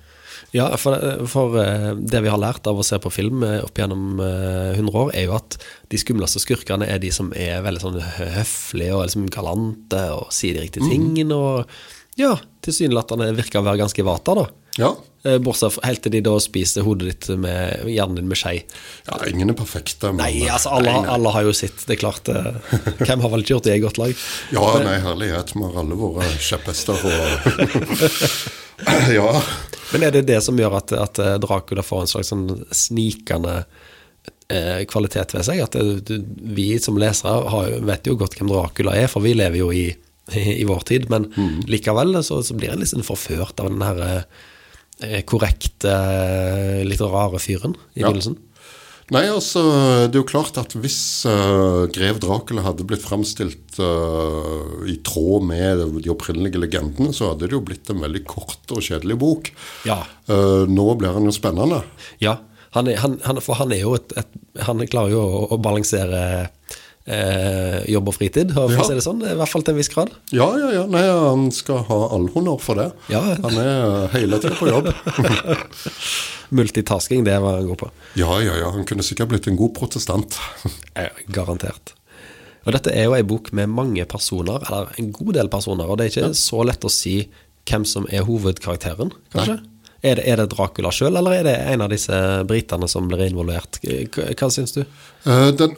Ja, 0.54 0.70
for, 0.80 0.96
for 1.28 1.58
eh, 1.61 1.90
det 1.98 2.22
vi 2.24 2.30
har 2.32 2.40
lært 2.40 2.68
av 2.70 2.78
å 2.78 2.87
se 2.87 2.96
på 3.02 3.12
film 3.12 3.42
eh, 3.44 3.58
opp 3.64 3.76
gjennom 3.78 4.20
eh, 4.24 4.78
100 4.78 4.94
år, 4.96 5.11
er 5.12 5.26
jo 5.26 5.34
at 5.37 5.58
de 5.92 6.00
skumleste 6.00 6.40
skurkene 6.40 6.88
er 6.88 7.02
de 7.02 7.11
som 7.12 7.28
er 7.37 7.61
veldig 7.66 7.82
sånn 7.82 7.98
høflige 8.38 8.96
og 8.96 9.04
liksom 9.04 9.28
galante 9.34 10.04
og 10.14 10.32
sier 10.34 10.56
de 10.56 10.64
riktige 10.64 10.88
tingene. 10.88 11.37
Og 11.37 12.20
ja, 12.20 12.32
tilsynelatende 12.64 13.32
virker 13.37 13.61
å 13.61 13.66
være 13.66 13.82
ganske 13.82 14.06
vata, 14.06 14.38
da. 14.38 14.46
Ja. 14.78 14.94
Eh, 15.26 15.38
Bortsett 15.42 15.72
fra 15.74 15.83
helt 15.88 16.02
til 16.04 16.12
de 16.14 16.20
da 16.22 16.37
spiser 16.38 16.85
hodet 16.87 17.09
ditt 17.11 17.28
med 17.42 17.88
hjernen 17.90 18.20
din 18.20 18.28
med 18.31 18.38
skje. 18.38 18.52
ja, 19.09 19.16
ingen 19.26 19.50
er 19.50 19.57
perfekte. 19.59 20.12
men- 20.12 20.22
Nei, 20.22 20.46
altså 20.48 20.70
alle, 20.76 20.92
Nei, 20.92 21.00
nei. 21.02 21.11
alle 21.16 21.33
har 21.35 21.42
jo 21.48 21.52
sitt, 21.52 21.81
det 21.87 21.96
er 21.96 22.02
klart. 22.04 22.28
eh, 22.28 22.54
Hvem 23.07 23.20
har 23.24 23.31
vel 23.33 23.42
ikke 23.42 23.54
gjort 23.57 23.64
det 23.66 23.74
i 23.76 23.83
godt 23.83 23.98
lag? 23.98 24.14
Ja, 24.54 24.78
nei, 24.85 24.98
herlighet. 25.02 25.54
Vi 25.57 25.62
har 25.66 25.78
alle 25.83 25.98
våre 25.98 26.22
kjepphester 26.38 26.94
og 26.94 28.09
Ja. 29.18 29.42
Men 29.92 30.02
er 30.07 30.12
det 30.14 30.26
det 30.28 30.40
som 30.44 30.59
gjør 30.61 30.76
at, 30.78 30.92
at 30.92 31.18
Dracula 31.42 31.83
får 31.83 32.04
en 32.04 32.11
slags 32.12 32.28
sånn 32.31 32.44
snikende 32.70 33.64
eh, 34.52 34.85
kvalitet 34.90 35.33
ved 35.35 35.46
seg? 35.48 35.62
At 35.64 35.74
vi 36.59 36.68
som 36.83 36.98
lesere 37.00 37.40
har, 37.50 37.72
vet 37.88 38.07
jo 38.07 38.14
godt 38.20 38.37
hvem 38.38 38.52
Dracula 38.52 38.94
er, 39.00 39.09
for 39.11 39.24
vi 39.24 39.33
lever 39.35 39.59
jo 39.64 39.72
i, 39.74 39.87
i, 40.61 40.62
vår 40.68 40.85
tid. 40.92 41.09
Men 41.11 41.26
likevel 41.66 42.20
så, 42.22 42.38
så 42.46 42.54
blir 42.59 42.70
en 42.76 42.85
liksom 42.85 43.02
forført 43.07 43.59
av 43.64 43.72
den 43.72 43.83
her 43.83 44.04
eh, 44.07 44.22
korrekte, 45.26 45.92
eh, 45.92 46.84
litt 46.87 47.00
rare 47.00 47.38
fyren 47.42 47.76
i 47.94 48.02
Ja. 48.02 48.08
begynnelsen. 48.08 48.38
Nei, 49.11 49.22
altså, 49.32 49.62
det 50.11 50.18
er 50.18 50.20
jo 50.20 50.28
klart 50.28 50.58
at 50.61 50.74
hvis 50.76 51.24
uh, 51.24 51.87
grev 51.88 52.18
Dracula 52.20 52.61
hadde 52.66 52.84
blitt 52.84 53.00
fremstilt 53.00 53.78
uh, 53.80 54.84
i 54.84 54.98
tråd 55.00 55.46
med 55.48 55.80
de 56.04 56.12
opprinnelige 56.12 56.61
legendene, 56.61 57.14
så 57.16 57.30
hadde 57.30 57.48
det 57.48 57.56
jo 57.56 57.62
blitt 57.64 57.88
en 57.88 58.02
veldig 58.04 58.20
kort 58.28 58.68
og 58.68 58.84
kjedelig 58.84 59.16
bok. 59.16 59.48
Ja. 59.88 60.02
Uh, 60.28 60.68
nå 60.68 60.90
blir 61.00 61.16
han 61.16 61.24
jo 61.24 61.32
spennende. 61.32 61.80
Ja, 62.20 62.37
han 62.76 62.90
er, 62.92 63.00
han, 63.00 63.16
han, 63.24 63.40
for 63.40 63.56
han 63.56 63.72
er 63.72 63.80
jo 63.80 63.94
et, 63.96 64.12
et 64.20 64.28
Han 64.66 64.84
klarer 64.92 65.14
jo 65.14 65.22
å, 65.24 65.40
å 65.54 65.56
balansere 65.56 66.50
eh, 67.08 67.78
jobb 67.92 68.08
og 68.12 68.14
fritid, 68.18 68.52
for 68.54 68.70
Ja. 68.72 68.78
å 68.82 68.86
si 68.86 68.94
det 68.98 69.02
sånn. 69.04 69.22
I 69.24 69.34
hvert 69.38 69.48
fall 69.52 69.62
til 69.66 69.74
en 69.74 69.80
viss 69.80 69.88
grad. 69.92 70.10
Ja, 70.30 70.48
ja, 70.60 70.70
ja. 70.76 70.86
Nei, 70.86 71.02
han 71.08 71.48
skal 71.54 71.82
ha 71.88 71.98
all 72.14 72.28
honnør 72.34 72.60
for 72.60 72.74
det. 72.80 72.90
Ja. 73.12 73.20
Han 73.42 73.56
er 73.58 74.08
hele 74.14 74.38
tiden 74.42 74.56
på 74.60 74.68
jobb. 74.70 74.92
Multitasking, 76.50 77.24
det 77.24 77.38
var 77.40 77.58
han 77.58 77.66
god 77.68 77.78
på. 77.78 77.90
ja, 78.16 78.40
ja, 78.42 78.54
ja. 78.56 78.70
Han 78.72 78.84
kunne 78.88 79.02
sikkert 79.04 79.28
blitt 79.32 79.46
en 79.50 79.56
god 79.58 79.74
protestant. 79.76 80.38
Ja, 80.98 81.08
garantert. 81.30 81.92
Og 82.66 82.72
dette 82.74 82.90
er 82.92 83.04
jo 83.06 83.14
ei 83.16 83.22
bok 83.24 83.52
med 83.56 83.70
mange 83.70 84.04
personer, 84.10 84.60
eller 84.66 84.88
en 84.98 85.12
god 85.14 85.34
del 85.38 85.48
personer, 85.52 85.86
og 85.88 85.98
det 86.00 86.08
er 86.08 86.10
ikke 86.14 86.30
så 86.36 86.64
lett 86.66 86.84
å 86.84 86.90
si 86.92 87.20
hvem 87.68 87.84
som 87.86 88.06
er 88.10 88.24
hovedkarakteren, 88.26 89.12
kanskje? 89.32 89.58
Er 90.02 90.14
det, 90.18 90.24
er 90.30 90.36
det 90.38 90.48
Dracula 90.52 90.90
sjøl, 90.94 91.16
eller 91.18 91.34
er 91.40 91.46
det 91.46 91.54
en 91.72 91.82
av 91.82 91.90
disse 91.90 92.14
britene 92.48 92.86
som 92.90 93.08
blir 93.10 93.24
involvert? 93.28 93.80
Hva, 93.82 94.28
hva 94.38 94.48
syns 94.54 94.74
du? 94.76 94.82
Eh, 95.26 95.48
den, 95.58 95.74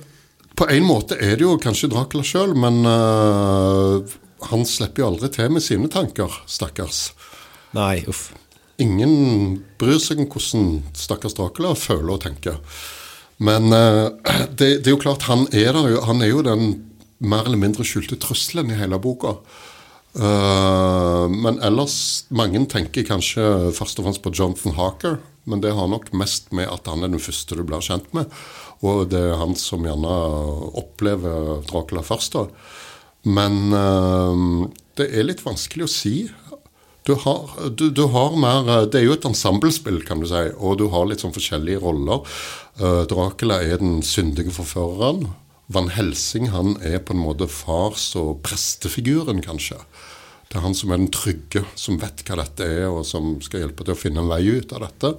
på 0.61 0.69
en 0.69 0.85
måte 0.85 1.17
er 1.17 1.39
det 1.41 1.47
jo 1.47 1.57
kanskje 1.61 1.89
Dracula 1.89 2.25
sjøl, 2.27 2.53
men 2.59 2.83
uh, 2.85 4.05
han 4.51 4.67
slipper 4.69 5.03
jo 5.03 5.09
aldri 5.15 5.31
til 5.33 5.55
med 5.55 5.65
sine 5.65 5.89
tanker, 5.93 6.35
stakkars. 6.51 7.11
Nei, 7.77 8.03
uff. 8.11 8.29
Ingen 8.81 9.61
bryr 9.81 10.01
seg 10.01 10.21
om 10.21 10.29
hvordan 10.29 10.69
stakkars 10.97 11.37
Dracula 11.39 11.73
føler 11.79 12.13
og 12.13 12.23
tenker. 12.27 12.61
Men 13.41 13.73
uh, 13.73 14.13
det, 14.59 14.83
det 14.85 14.91
er 14.91 14.95
jo 14.95 15.01
klart, 15.01 15.25
han 15.31 15.47
er, 15.49 15.73
der 15.73 16.05
han 16.05 16.21
er 16.21 16.33
jo 16.35 16.45
den 16.45 16.71
mer 17.21 17.49
eller 17.49 17.61
mindre 17.61 17.85
skjulte 17.85 18.21
trusselen 18.21 18.73
i 18.73 18.79
hele 18.81 19.01
boka. 19.01 19.39
Uh, 20.11 21.31
men 21.31 21.61
ellers 21.63 22.27
Mange 22.35 22.65
tenker 22.67 23.07
kanskje 23.07 23.45
først 23.77 24.01
og 24.01 24.09
fremst 24.09 24.25
på 24.25 24.33
Jonathan 24.35 24.75
Harker, 24.77 25.21
men 25.51 25.63
det 25.65 25.75
har 25.77 25.91
nok 25.91 26.13
mest 26.17 26.53
med 26.57 26.71
at 26.71 26.87
han 26.91 27.05
er 27.05 27.13
den 27.13 27.23
første 27.23 27.59
du 27.59 27.65
blir 27.67 27.83
kjent 27.85 28.09
med. 28.17 28.31
Og 28.87 29.11
det 29.13 29.21
er 29.21 29.41
han 29.41 29.57
som 29.59 29.85
gjerne 29.85 30.15
opplever 30.81 31.65
Dracula 31.69 32.05
først. 32.07 32.39
da. 32.39 32.47
Men 33.29 33.75
eh, 33.77 34.71
det 35.01 35.11
er 35.11 35.27
litt 35.27 35.45
vanskelig 35.45 35.87
å 35.87 35.93
si. 35.93 36.15
Du 37.09 37.15
har, 37.25 37.53
du, 37.73 37.89
du 37.91 38.03
har 38.13 38.35
mer 38.37 38.69
eh, 38.69 38.87
Det 38.89 39.01
er 39.01 39.07
jo 39.07 39.17
et 39.17 39.29
ensemblespill, 39.29 40.03
kan 40.07 40.23
du 40.23 40.29
si, 40.31 40.47
og 40.57 40.81
du 40.81 40.89
har 40.93 41.09
litt 41.09 41.25
sånn 41.25 41.37
forskjellige 41.37 41.83
roller. 41.85 42.25
Uh, 42.81 43.03
Dracula 43.09 43.61
er 43.65 43.81
den 43.83 44.01
syndige 44.07 44.53
forføreren. 44.55 45.29
Van 45.71 45.91
Helsing 45.95 46.49
han 46.51 46.75
er 46.83 46.99
på 47.05 47.15
en 47.15 47.23
måte 47.23 47.47
fars- 47.51 48.15
og 48.19 48.41
prestefiguren, 48.47 49.43
kanskje. 49.45 49.79
Det 50.51 50.59
er 50.59 50.65
han 50.65 50.75
som 50.75 50.91
er 50.91 50.99
den 50.99 51.13
trygge, 51.15 51.63
som 51.79 52.01
vet 52.03 52.25
hva 52.27 52.41
dette 52.41 52.67
er, 52.67 52.89
og 52.91 53.05
som 53.07 53.37
skal 53.45 53.63
hjelpe 53.63 53.87
til 53.87 53.95
å 53.95 53.99
finne 53.99 54.25
en 54.25 54.31
vei 54.33 54.43
ut 54.51 54.73
av 54.75 54.83
dette. 54.83 55.13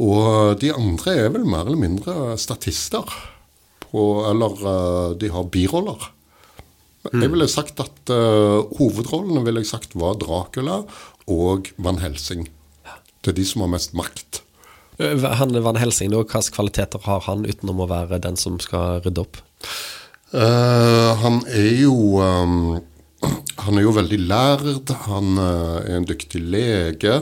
Og 0.00 0.56
de 0.62 0.70
andre 0.72 1.16
er 1.26 1.34
vel 1.34 1.44
mer 1.44 1.66
eller 1.66 1.80
mindre 1.80 2.36
statister. 2.40 3.04
På, 3.88 4.24
eller 4.28 4.64
uh, 4.64 5.16
de 5.20 5.28
har 5.32 5.50
biroller. 5.52 6.08
Mm. 7.08 7.22
Jeg 7.22 7.32
ville 7.32 7.48
sagt 7.50 7.80
at 7.84 8.12
uh, 8.12 8.64
hovedrollene 8.80 9.44
ville 9.44 9.62
jeg 9.64 9.70
sagt 9.70 9.96
var 10.00 10.16
Dracula 10.20 10.82
og 11.28 11.70
Van 11.76 12.00
Helsing. 12.00 12.48
Det 13.20 13.32
er 13.32 13.40
de 13.40 13.46
som 13.48 13.64
har 13.64 13.72
mest 13.76 13.96
makt. 13.98 14.42
Han 14.98 15.54
Van 15.62 15.78
Helsing, 15.78 16.10
da, 16.10 16.24
hvilke 16.24 16.56
kvaliteter 16.56 17.04
har 17.04 17.24
han 17.28 17.44
utenom 17.46 17.84
å 17.84 17.90
være 17.90 18.18
den 18.24 18.40
som 18.40 18.56
skal 18.62 19.02
rydde 19.04 19.24
opp? 19.24 19.40
Uh, 20.32 21.12
han 21.20 21.42
er 21.52 21.72
jo 21.84 22.18
um, 22.20 22.78
Han 23.68 23.76
er 23.76 23.84
jo 23.84 23.90
veldig 23.92 24.16
lærd. 24.24 24.92
Han 25.04 25.34
uh, 25.36 25.84
er 25.84 25.98
en 25.98 26.06
dyktig 26.08 26.40
lege. 26.40 27.18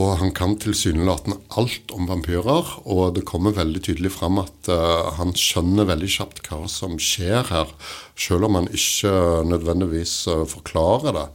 Og 0.00 0.14
han 0.18 0.32
kan 0.34 0.56
tilsynelatende 0.58 1.36
alt 1.60 1.92
om 1.94 2.08
vampyrer, 2.08 2.70
og 2.90 3.12
det 3.14 3.26
kommer 3.28 3.54
veldig 3.54 3.82
tydelig 3.84 4.10
fram 4.16 4.40
at 4.42 4.70
uh, 4.72 5.12
han 5.20 5.30
skjønner 5.38 5.86
veldig 5.86 6.08
kjapt 6.16 6.40
hva 6.48 6.64
som 6.72 6.96
skjer 6.98 7.46
her, 7.52 7.70
selv 8.18 8.48
om 8.48 8.58
han 8.58 8.66
ikke 8.74 9.12
nødvendigvis 9.46 10.16
uh, 10.32 10.42
forklarer 10.50 11.14
det 11.14 11.28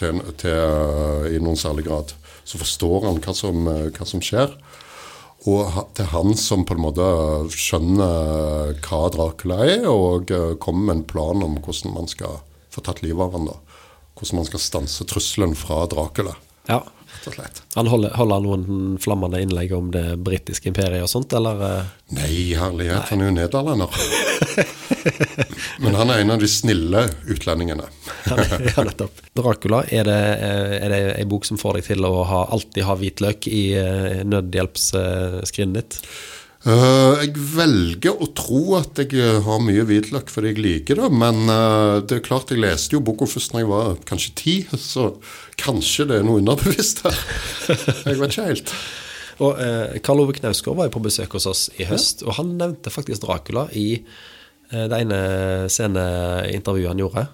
til, 0.00 0.24
til, 0.40 1.30
i 1.36 1.38
noen 1.44 1.60
særlig 1.60 1.86
grad. 1.86 2.16
Så 2.48 2.58
forstår 2.58 3.06
han 3.06 3.22
hva 3.22 3.36
som, 3.36 3.68
hva 3.68 4.08
som, 4.08 4.24
skjer. 4.24 4.56
Og 5.44 5.80
det 5.94 6.08
er 6.08 6.14
han 6.16 6.34
som 6.40 6.64
på 6.66 6.74
en 6.74 6.86
måte 6.88 7.06
skjønner 7.52 8.74
hva 8.80 9.06
Dracula 9.12 9.60
er, 9.68 9.86
og 9.92 10.32
kommer 10.58 10.88
med 10.88 10.96
en 10.96 11.08
plan 11.12 11.46
om 11.46 11.60
hvordan 11.60 12.00
man 12.00 12.10
skal 12.10 12.40
få 12.72 12.82
tatt 12.82 13.04
livet 13.04 13.28
av 13.28 13.36
han 13.36 13.52
da. 13.52 13.60
Hvordan 14.20 14.42
man 14.42 14.48
skal 14.50 14.60
stanse 14.60 15.04
trusselen 15.08 15.54
fra 15.56 15.86
Dracula. 15.88 16.36
Ja. 16.68 16.84
Han 17.74 17.88
holder, 17.90 18.12
holder 18.16 18.40
noen 18.44 18.98
flammende 19.02 19.40
innlegg 19.42 19.72
om 19.76 19.90
det 19.92 20.04
britiske 20.24 20.70
imperiet 20.70 21.04
og 21.04 21.10
sånt, 21.10 21.32
eller? 21.36 21.60
Eh? 21.66 21.90
Nei, 22.16 22.34
herlighet, 22.56 22.96
Nei. 22.96 23.08
han 23.10 23.20
er 23.20 23.28
jo 23.28 23.34
nederlender. 23.34 23.98
Men 25.84 25.98
han 25.98 26.12
er 26.12 26.22
en 26.22 26.34
av 26.36 26.40
de 26.40 26.48
snille 26.48 27.02
utlendingene. 27.28 27.88
ja, 28.30 28.84
nettopp. 28.86 29.20
Dracula, 29.36 29.82
er 29.90 30.08
det, 30.08 30.18
eh, 30.48 30.74
er 30.80 30.94
det 30.94 31.00
ei 31.18 31.26
bok 31.28 31.48
som 31.48 31.60
får 31.60 31.80
deg 31.80 31.90
til 31.90 32.08
å 32.08 32.14
ha, 32.28 32.44
alltid 32.56 32.86
ha 32.88 32.96
hvitløk 33.00 33.50
i 33.50 33.64
eh, 33.80 34.20
nødhjelpsskrinet 34.28 35.80
ditt? 35.80 36.00
Uh, 36.60 37.16
jeg 37.22 37.32
velger 37.54 38.18
å 38.20 38.26
tro 38.36 38.74
at 38.76 38.98
jeg 39.00 39.14
eh, 39.16 39.38
har 39.46 39.62
mye 39.64 39.80
hvitløk 39.88 40.28
fordi 40.28 40.50
jeg 40.50 40.60
liker 40.60 40.98
det. 41.00 41.08
Men 41.22 41.48
uh, 41.48 42.02
det 42.04 42.18
er 42.18 42.26
klart 42.26 42.52
jeg 42.52 42.60
leste 42.60 42.98
jo 42.98 43.04
boka 43.04 43.28
først 43.28 43.54
når 43.54 43.62
jeg 43.62 43.70
var 43.70 44.02
kanskje 44.10 44.34
ti, 44.36 44.56
så 44.92 45.06
kanskje 45.60 46.10
det 46.10 46.18
er 46.20 46.26
noe 46.28 46.42
underbevisst 46.42 47.00
her. 47.06 47.22
Jeg 48.04 48.20
vet 48.20 48.34
ikke 48.34 48.48
helt. 48.50 48.74
og 49.44 49.62
eh, 49.64 49.96
Karl 50.04 50.20
Ove 50.20 50.36
Knausgård 50.36 50.76
var 50.76 50.90
jo 50.90 50.96
på 50.98 51.04
besøk 51.06 51.38
hos 51.38 51.48
oss 51.48 51.62
i 51.80 51.88
høst, 51.88 52.20
ja. 52.20 52.28
og 52.28 52.36
han 52.42 52.52
nevnte 52.60 52.92
faktisk 52.92 53.24
Dracula 53.24 53.64
i 53.72 54.04
det 54.70 54.98
ene 55.00 55.16
sceneintervjuet 55.66 56.92
han 56.92 57.00
gjorde. 57.00 57.24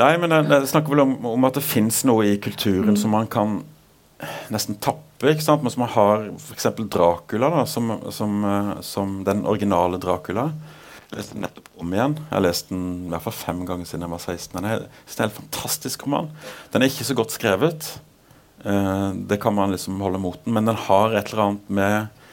Nei, 0.00 0.08
men 0.18 0.32
det 0.48 0.64
snakker 0.66 0.96
vel 0.96 1.04
om, 1.04 1.12
om 1.36 1.46
at 1.46 1.60
det 1.60 1.62
fins 1.62 2.00
noe 2.08 2.24
i 2.32 2.38
kulturen 2.42 2.96
mm. 2.96 2.98
som 2.98 3.12
man 3.14 3.28
kan 3.30 3.60
nesten 4.50 4.80
tappe. 4.82 5.05
Ikke 5.24 5.44
sant? 5.44 5.62
Mens 5.64 5.78
man 5.80 5.88
har 5.94 6.26
f.eks. 6.36 6.66
Dracula, 6.92 7.48
da, 7.52 7.62
som, 7.68 7.92
som, 8.12 8.42
eh, 8.44 8.72
som, 8.84 9.20
den 9.24 9.46
originale 9.48 10.00
Dracula. 10.02 10.50
Jeg 11.06 11.20
leste 11.20 11.36
den 11.36 11.46
nettopp 11.46 11.70
om 11.80 11.94
igjen. 11.94 12.16
Jeg 12.18 12.34
har 12.34 12.44
lest 12.44 12.72
den 12.72 12.82
i 13.06 13.12
hvert 13.14 13.24
fall 13.24 13.36
fem 13.38 13.62
ganger 13.68 13.88
siden 13.88 14.04
jeg 14.04 14.12
var 14.12 14.24
16. 14.24 14.58
Den 14.58 14.68
er, 14.68 14.84
en 14.84 15.22
helt 15.24 15.38
fantastisk 15.38 16.04
roman. 16.04 16.28
Den 16.74 16.82
er 16.82 16.92
ikke 16.92 17.08
så 17.08 17.16
godt 17.16 17.32
skrevet. 17.32 17.88
Uh, 18.66 19.14
det 19.30 19.38
kan 19.40 19.54
man 19.54 19.72
liksom 19.72 20.00
holde 20.02 20.18
mot 20.18 20.40
den, 20.42 20.56
men 20.56 20.66
den 20.66 20.78
har 20.88 21.14
et 21.14 21.30
eller 21.30 21.44
annet 21.44 21.70
med, 21.70 22.24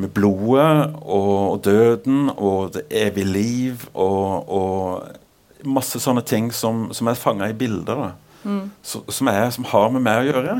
med 0.00 0.12
blodet 0.16 0.96
og, 1.04 1.60
døden 1.62 2.32
og 2.34 2.72
det 2.74 2.86
evige 2.90 3.28
liv 3.30 3.84
og, 3.92 4.50
og 4.50 5.68
masse 5.68 6.00
sånne 6.02 6.24
ting 6.26 6.50
som, 6.52 6.88
som 6.96 7.06
er 7.06 7.20
fanga 7.20 7.48
i 7.52 7.56
bilder. 7.56 8.02
da 8.02 8.25
Mm. 8.46 8.70
som, 8.82 9.28
er, 9.28 9.48
som, 9.50 9.64
har 9.66 9.88
med 9.90 10.04
meg 10.06 10.20
å 10.22 10.26
gjøre. 10.28 10.56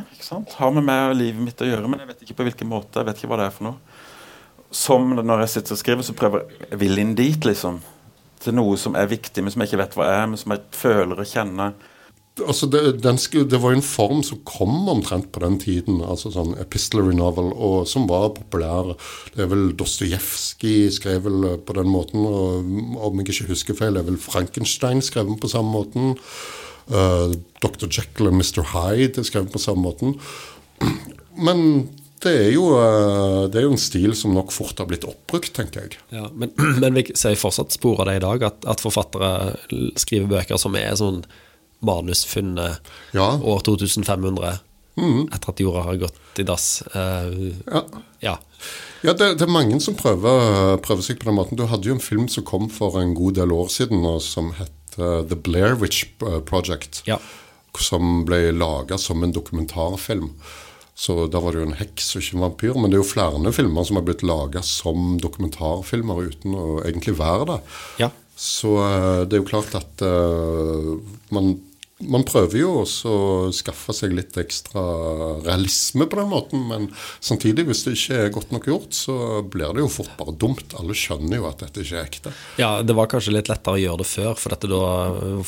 Har 0.58 0.72
med 0.74 0.86
meg 0.88 1.12
og 1.12 1.18
livet 1.20 1.42
mitt 1.44 1.60
å 1.62 1.68
gjøre, 1.68 1.86
men 1.86 2.02
jeg 2.02 2.10
vet 2.10 2.24
ikke 2.24 2.38
på 2.40 2.46
hvilken 2.48 2.70
måte. 2.70 2.98
jeg 2.98 3.06
vet 3.06 3.20
ikke 3.20 3.30
hva 3.30 3.38
det 3.38 3.46
er 3.46 3.54
for 3.54 3.68
noe. 3.68 3.98
Som 4.74 5.12
når 5.14 5.44
jeg 5.44 5.52
sitter 5.54 5.76
og 5.76 5.82
skriver, 5.82 6.06
så 6.06 6.16
prøver 6.18 6.48
jeg 6.64 6.80
vil 6.80 6.98
inn 6.98 7.14
dit, 7.18 7.46
liksom. 7.46 7.78
Til 8.42 8.56
noe 8.58 8.74
som 8.80 8.98
er 8.98 9.06
viktig, 9.10 9.44
men 9.44 9.54
som 9.54 9.62
jeg 9.62 9.70
ikke 9.70 9.84
vet 9.84 9.94
hva 10.00 10.08
er, 10.16 10.26
men 10.32 10.40
som 10.40 10.56
jeg 10.56 10.66
føler 10.74 11.22
og 11.22 11.30
kjenner. 11.30 11.76
Altså 12.36 12.66
det, 12.68 12.82
den, 13.00 13.16
det, 13.16 13.60
var 13.62 13.72
jo 13.72 13.78
en 13.78 13.86
form 13.86 14.18
som 14.26 14.42
kom 14.44 14.90
omtrent 14.92 15.30
på 15.32 15.40
den 15.40 15.54
tiden, 15.62 16.02
altså 16.04 16.34
sånn 16.34 16.52
epistolary 16.60 17.14
novel, 17.16 17.48
og 17.54 17.86
som 17.88 18.04
var 18.10 18.34
populær. 18.36 18.92
Det 19.32 19.46
er 19.46 19.48
vel 19.54 19.70
Dostojevskij 19.78 20.90
skrev 20.98 21.24
vel 21.30 21.46
på 21.64 21.78
den 21.78 21.88
måten, 21.88 22.26
og 22.28 23.08
om 23.08 23.22
jeg 23.22 23.30
ikke 23.30 23.54
husker 23.54 23.78
feil, 23.78 23.96
er 23.96 24.04
vel 24.10 24.20
Frankenstein 24.20 25.00
skrevet 25.06 25.40
på 25.40 25.54
samme 25.54 25.72
måten. 25.78 26.16
Eh, 26.86 27.36
Dr. 27.62 27.88
Jekyll 27.90 28.30
og 28.30 28.36
Mr. 28.36 28.62
Hyde 28.72 29.22
er 29.22 29.26
skrevet 29.26 29.54
på 29.54 29.62
samme 29.62 29.88
måten. 29.88 30.18
Men 31.36 31.88
det 32.24 32.32
er, 32.32 32.50
jo, 32.54 32.70
uh, 32.72 33.44
det 33.50 33.60
er, 33.60 33.66
jo, 33.66 33.74
en 33.74 33.80
stil 33.80 34.14
som 34.16 34.32
nok 34.34 34.52
fort 34.54 34.78
har 34.80 34.88
blitt 34.88 35.04
oppbrukt, 35.06 35.52
tenker 35.56 35.84
jeg. 35.84 35.98
Ja, 36.14 36.30
men, 36.32 36.52
men, 36.82 36.96
vi 36.96 37.04
ser 37.18 37.36
fortsatt 37.38 37.76
spor 37.76 38.00
av 38.02 38.10
det 38.10 38.18
i 38.20 38.22
dag, 38.24 38.46
at, 38.48 38.64
at, 38.64 38.82
forfattere 38.82 39.56
skriver 40.00 40.30
bøker 40.30 40.60
som 40.60 40.78
er 40.80 40.94
sånn 40.98 41.24
manusfunnet 41.84 42.88
ja. 43.14 43.28
år 43.36 43.60
2500. 43.66 44.62
Mm. 44.96 45.26
Etter 45.28 45.52
at 45.52 45.60
jorda 45.60 45.82
har 45.90 46.00
gått 46.06 46.40
i 46.40 46.46
dass. 46.48 46.70
Uh, 46.94 47.52
ja. 47.68 47.82
ja. 48.24 48.34
ja 49.04 49.12
det, 49.12 49.34
det, 49.36 49.44
er 49.44 49.52
mange 49.52 49.76
som 49.84 49.98
prøver, 49.98 50.78
prøver, 50.86 51.04
seg 51.04 51.20
på 51.20 51.28
den 51.28 51.36
måten. 51.36 51.60
Du 51.60 51.66
hadde 51.68 51.90
jo 51.90 51.98
en 51.98 52.02
film 52.02 52.30
som 52.32 52.46
kom 52.48 52.70
for 52.72 52.96
en 53.02 53.12
god 53.18 53.36
del 53.42 53.52
år 53.52 53.68
siden, 53.74 54.08
som 54.24 54.54
het 54.56 54.72
The 54.96 55.36
Blair 55.36 55.76
Witch 55.80 56.04
eh, 56.22 56.40
Project. 56.48 57.02
Ja. 57.08 57.20
Som 57.76 58.24
ble 58.28 58.50
laga 58.56 58.96
som 58.98 59.24
en 59.24 59.34
dokumentarfilm. 59.36 60.30
Så 60.96 61.26
da 61.28 61.42
var 61.44 61.52
det 61.52 61.60
jo 61.60 61.68
en 61.68 61.76
heks 61.76 62.14
og 62.14 62.22
ikke 62.22 62.36
en 62.38 62.44
vampyr. 62.46 62.76
Men 62.80 62.88
det 62.88 62.96
er 62.96 63.02
jo 63.04 63.10
flere 63.10 63.52
filmer 63.52 63.84
som 63.84 63.98
har 64.00 64.06
blitt 64.06 64.24
laga 64.24 64.62
som 64.64 65.18
dokumentarfilmer 65.20 66.30
uten 66.30 66.56
å 66.56 66.68
egentlig 66.86 67.18
være 67.18 67.50
det. 67.50 67.58
Ja. 68.00 68.08
Så 68.36 68.78
uh, 68.80 69.24
det 69.28 69.36
er 69.36 69.42
jo 69.42 69.48
klart 69.48 69.76
at 69.76 70.04
uh, 70.04 70.96
man 71.32 71.54
man 72.04 72.26
prøver 72.28 72.58
jo 72.60 72.72
også 72.82 73.08
å 73.10 73.28
skaffe 73.56 73.94
seg 73.96 74.12
litt 74.12 74.36
ekstra 74.36 74.82
realisme 75.46 76.04
på 76.04 76.18
den 76.18 76.28
måten, 76.28 76.66
men 76.68 76.88
samtidig, 77.24 77.64
hvis 77.70 77.84
det 77.86 77.94
ikke 77.96 78.18
er 78.20 78.34
godt 78.34 78.52
nok 78.52 78.68
gjort, 78.68 78.96
så 78.96 79.16
blir 79.40 79.72
det 79.72 79.80
jo 79.80 79.92
fort 79.94 80.12
bare 80.18 80.34
dumt. 80.36 80.76
Alle 80.76 80.96
skjønner 80.96 81.40
jo 81.40 81.46
at 81.48 81.64
dette 81.64 81.80
ikke 81.80 81.96
er 81.96 82.10
ekte. 82.10 82.34
Ja, 82.60 82.70
det 82.84 82.96
var 82.98 83.08
kanskje 83.12 83.32
litt 83.38 83.48
lettere 83.48 83.78
å 83.78 83.80
gjøre 83.80 84.02
det 84.02 84.08
før, 84.10 84.36
for 84.36 84.52
dette 84.52 84.70
da 84.72 84.82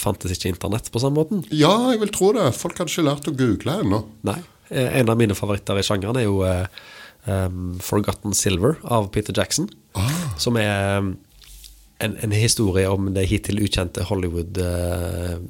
fantes 0.00 0.32
ikke 0.32 0.54
internett 0.54 0.88
på 0.94 1.04
samme 1.04 1.20
måten? 1.20 1.44
Ja, 1.52 1.74
jeg 1.92 2.00
vil 2.06 2.14
tro 2.16 2.32
det. 2.37 2.48
Folk 2.56 2.80
hadde 2.80 2.94
ikke 2.94 3.08
lært 3.11 3.28
å 3.28 3.37
google 3.37 3.76
ennå. 3.84 4.02
Nei. 4.28 4.40
Eh, 4.72 4.88
en 5.02 5.12
av 5.12 5.20
mine 5.20 5.37
favoritter 5.37 5.76
i 5.76 5.84
sjangeren 5.84 6.16
er 6.16 6.28
jo 6.30 6.40
um, 6.48 7.76
Forgotten 7.84 8.32
Silver 8.37 8.80
av 8.88 9.12
Peter 9.12 9.37
Jackson, 9.37 9.68
ah. 10.00 10.11
som 10.40 10.56
er 10.56 11.04
en, 11.04 12.16
en, 12.16 12.32
historie 12.32 12.88
om 12.88 13.12
det 13.12 13.28
hittil 13.28 13.61
ukjente 13.64 14.04
Hollywood 14.08 14.61
uh, 14.64 15.40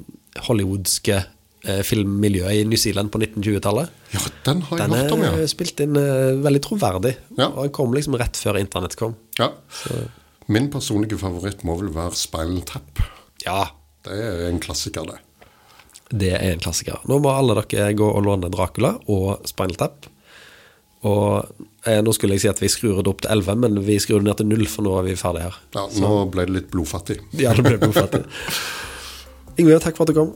hollywoodske 0.47 1.17
eh, 1.19 1.81
filmmiljøet 1.85 2.61
i 2.61 2.65
New 2.69 2.79
Zealand 2.79 3.11
på 3.13 3.21
1920-tallet. 3.21 3.95
Ja, 4.13 4.21
Den 4.45 4.61
har 4.67 4.81
jeg 4.83 4.89
den 4.89 4.97
hørt 4.99 5.15
om, 5.15 5.23
ja. 5.25 5.31
Den 5.35 5.45
er 5.45 5.51
spilt 5.51 5.81
inn 5.83 5.97
uh, 5.97 6.37
veldig 6.45 6.61
troverdig. 6.65 7.15
Ja. 7.37 7.49
Og 7.49 7.63
den 7.67 7.73
kom 7.75 7.93
liksom 7.95 8.17
rett 8.21 8.37
før 8.39 8.59
internett 8.61 8.97
kom. 8.99 9.15
Ja. 9.39 9.51
Så. 9.81 10.03
Min 10.49 10.69
personlige 10.73 11.19
favoritt 11.21 11.63
må 11.67 11.75
vel 11.81 11.91
være 11.93 12.17
Spinal 12.17 12.63
Tap. 12.65 13.03
Ja. 13.45 13.67
Det 14.05 14.15
er 14.15 14.45
en 14.47 14.61
klassiker, 14.63 15.05
det. 15.09 15.19
Det 16.09 16.31
er 16.33 16.53
en 16.55 16.61
klassiker. 16.63 17.01
Nå 17.05 17.19
må 17.21 17.29
alle 17.35 17.57
dere 17.67 17.91
gå 17.93 18.07
og 18.07 18.23
låne 18.25 18.49
Dracula 18.49 18.95
og 19.11 19.43
Spinal 19.49 19.77
Tap. 19.77 20.07
Og 21.07 21.51
eh, 21.87 21.99
Nå 22.03 22.11
skulle 22.15 22.35
jeg 22.35 22.43
si 22.43 22.49
at 22.51 22.59
vi 22.63 22.69
skrur 22.71 22.97
det 23.03 23.11
opp 23.11 23.21
til 23.23 23.31
11, 23.35 23.59
men 23.61 23.77
vi 23.85 23.99
skrur 24.01 24.23
det 24.23 24.27
ned 24.31 24.39
til 24.41 24.49
0, 24.49 24.65
for 24.71 24.87
nå 24.87 24.95
er 24.99 25.05
vi 25.11 25.15
ferdige 25.19 25.45
her. 25.47 25.59
Ja, 25.75 25.85
Nå 25.85 26.09
Så. 26.09 26.25
ble 26.33 26.47
det 26.49 26.55
litt 26.57 26.71
blodfattig. 26.73 27.19
Ja, 27.39 27.53
det 27.55 27.65
ble 27.67 27.77
blodfattig. 27.83 28.23
Yngve, 29.59 29.79
takk 29.83 29.97
for 29.99 30.07
at 30.07 30.07
du 30.07 30.15
kom. 30.15 30.33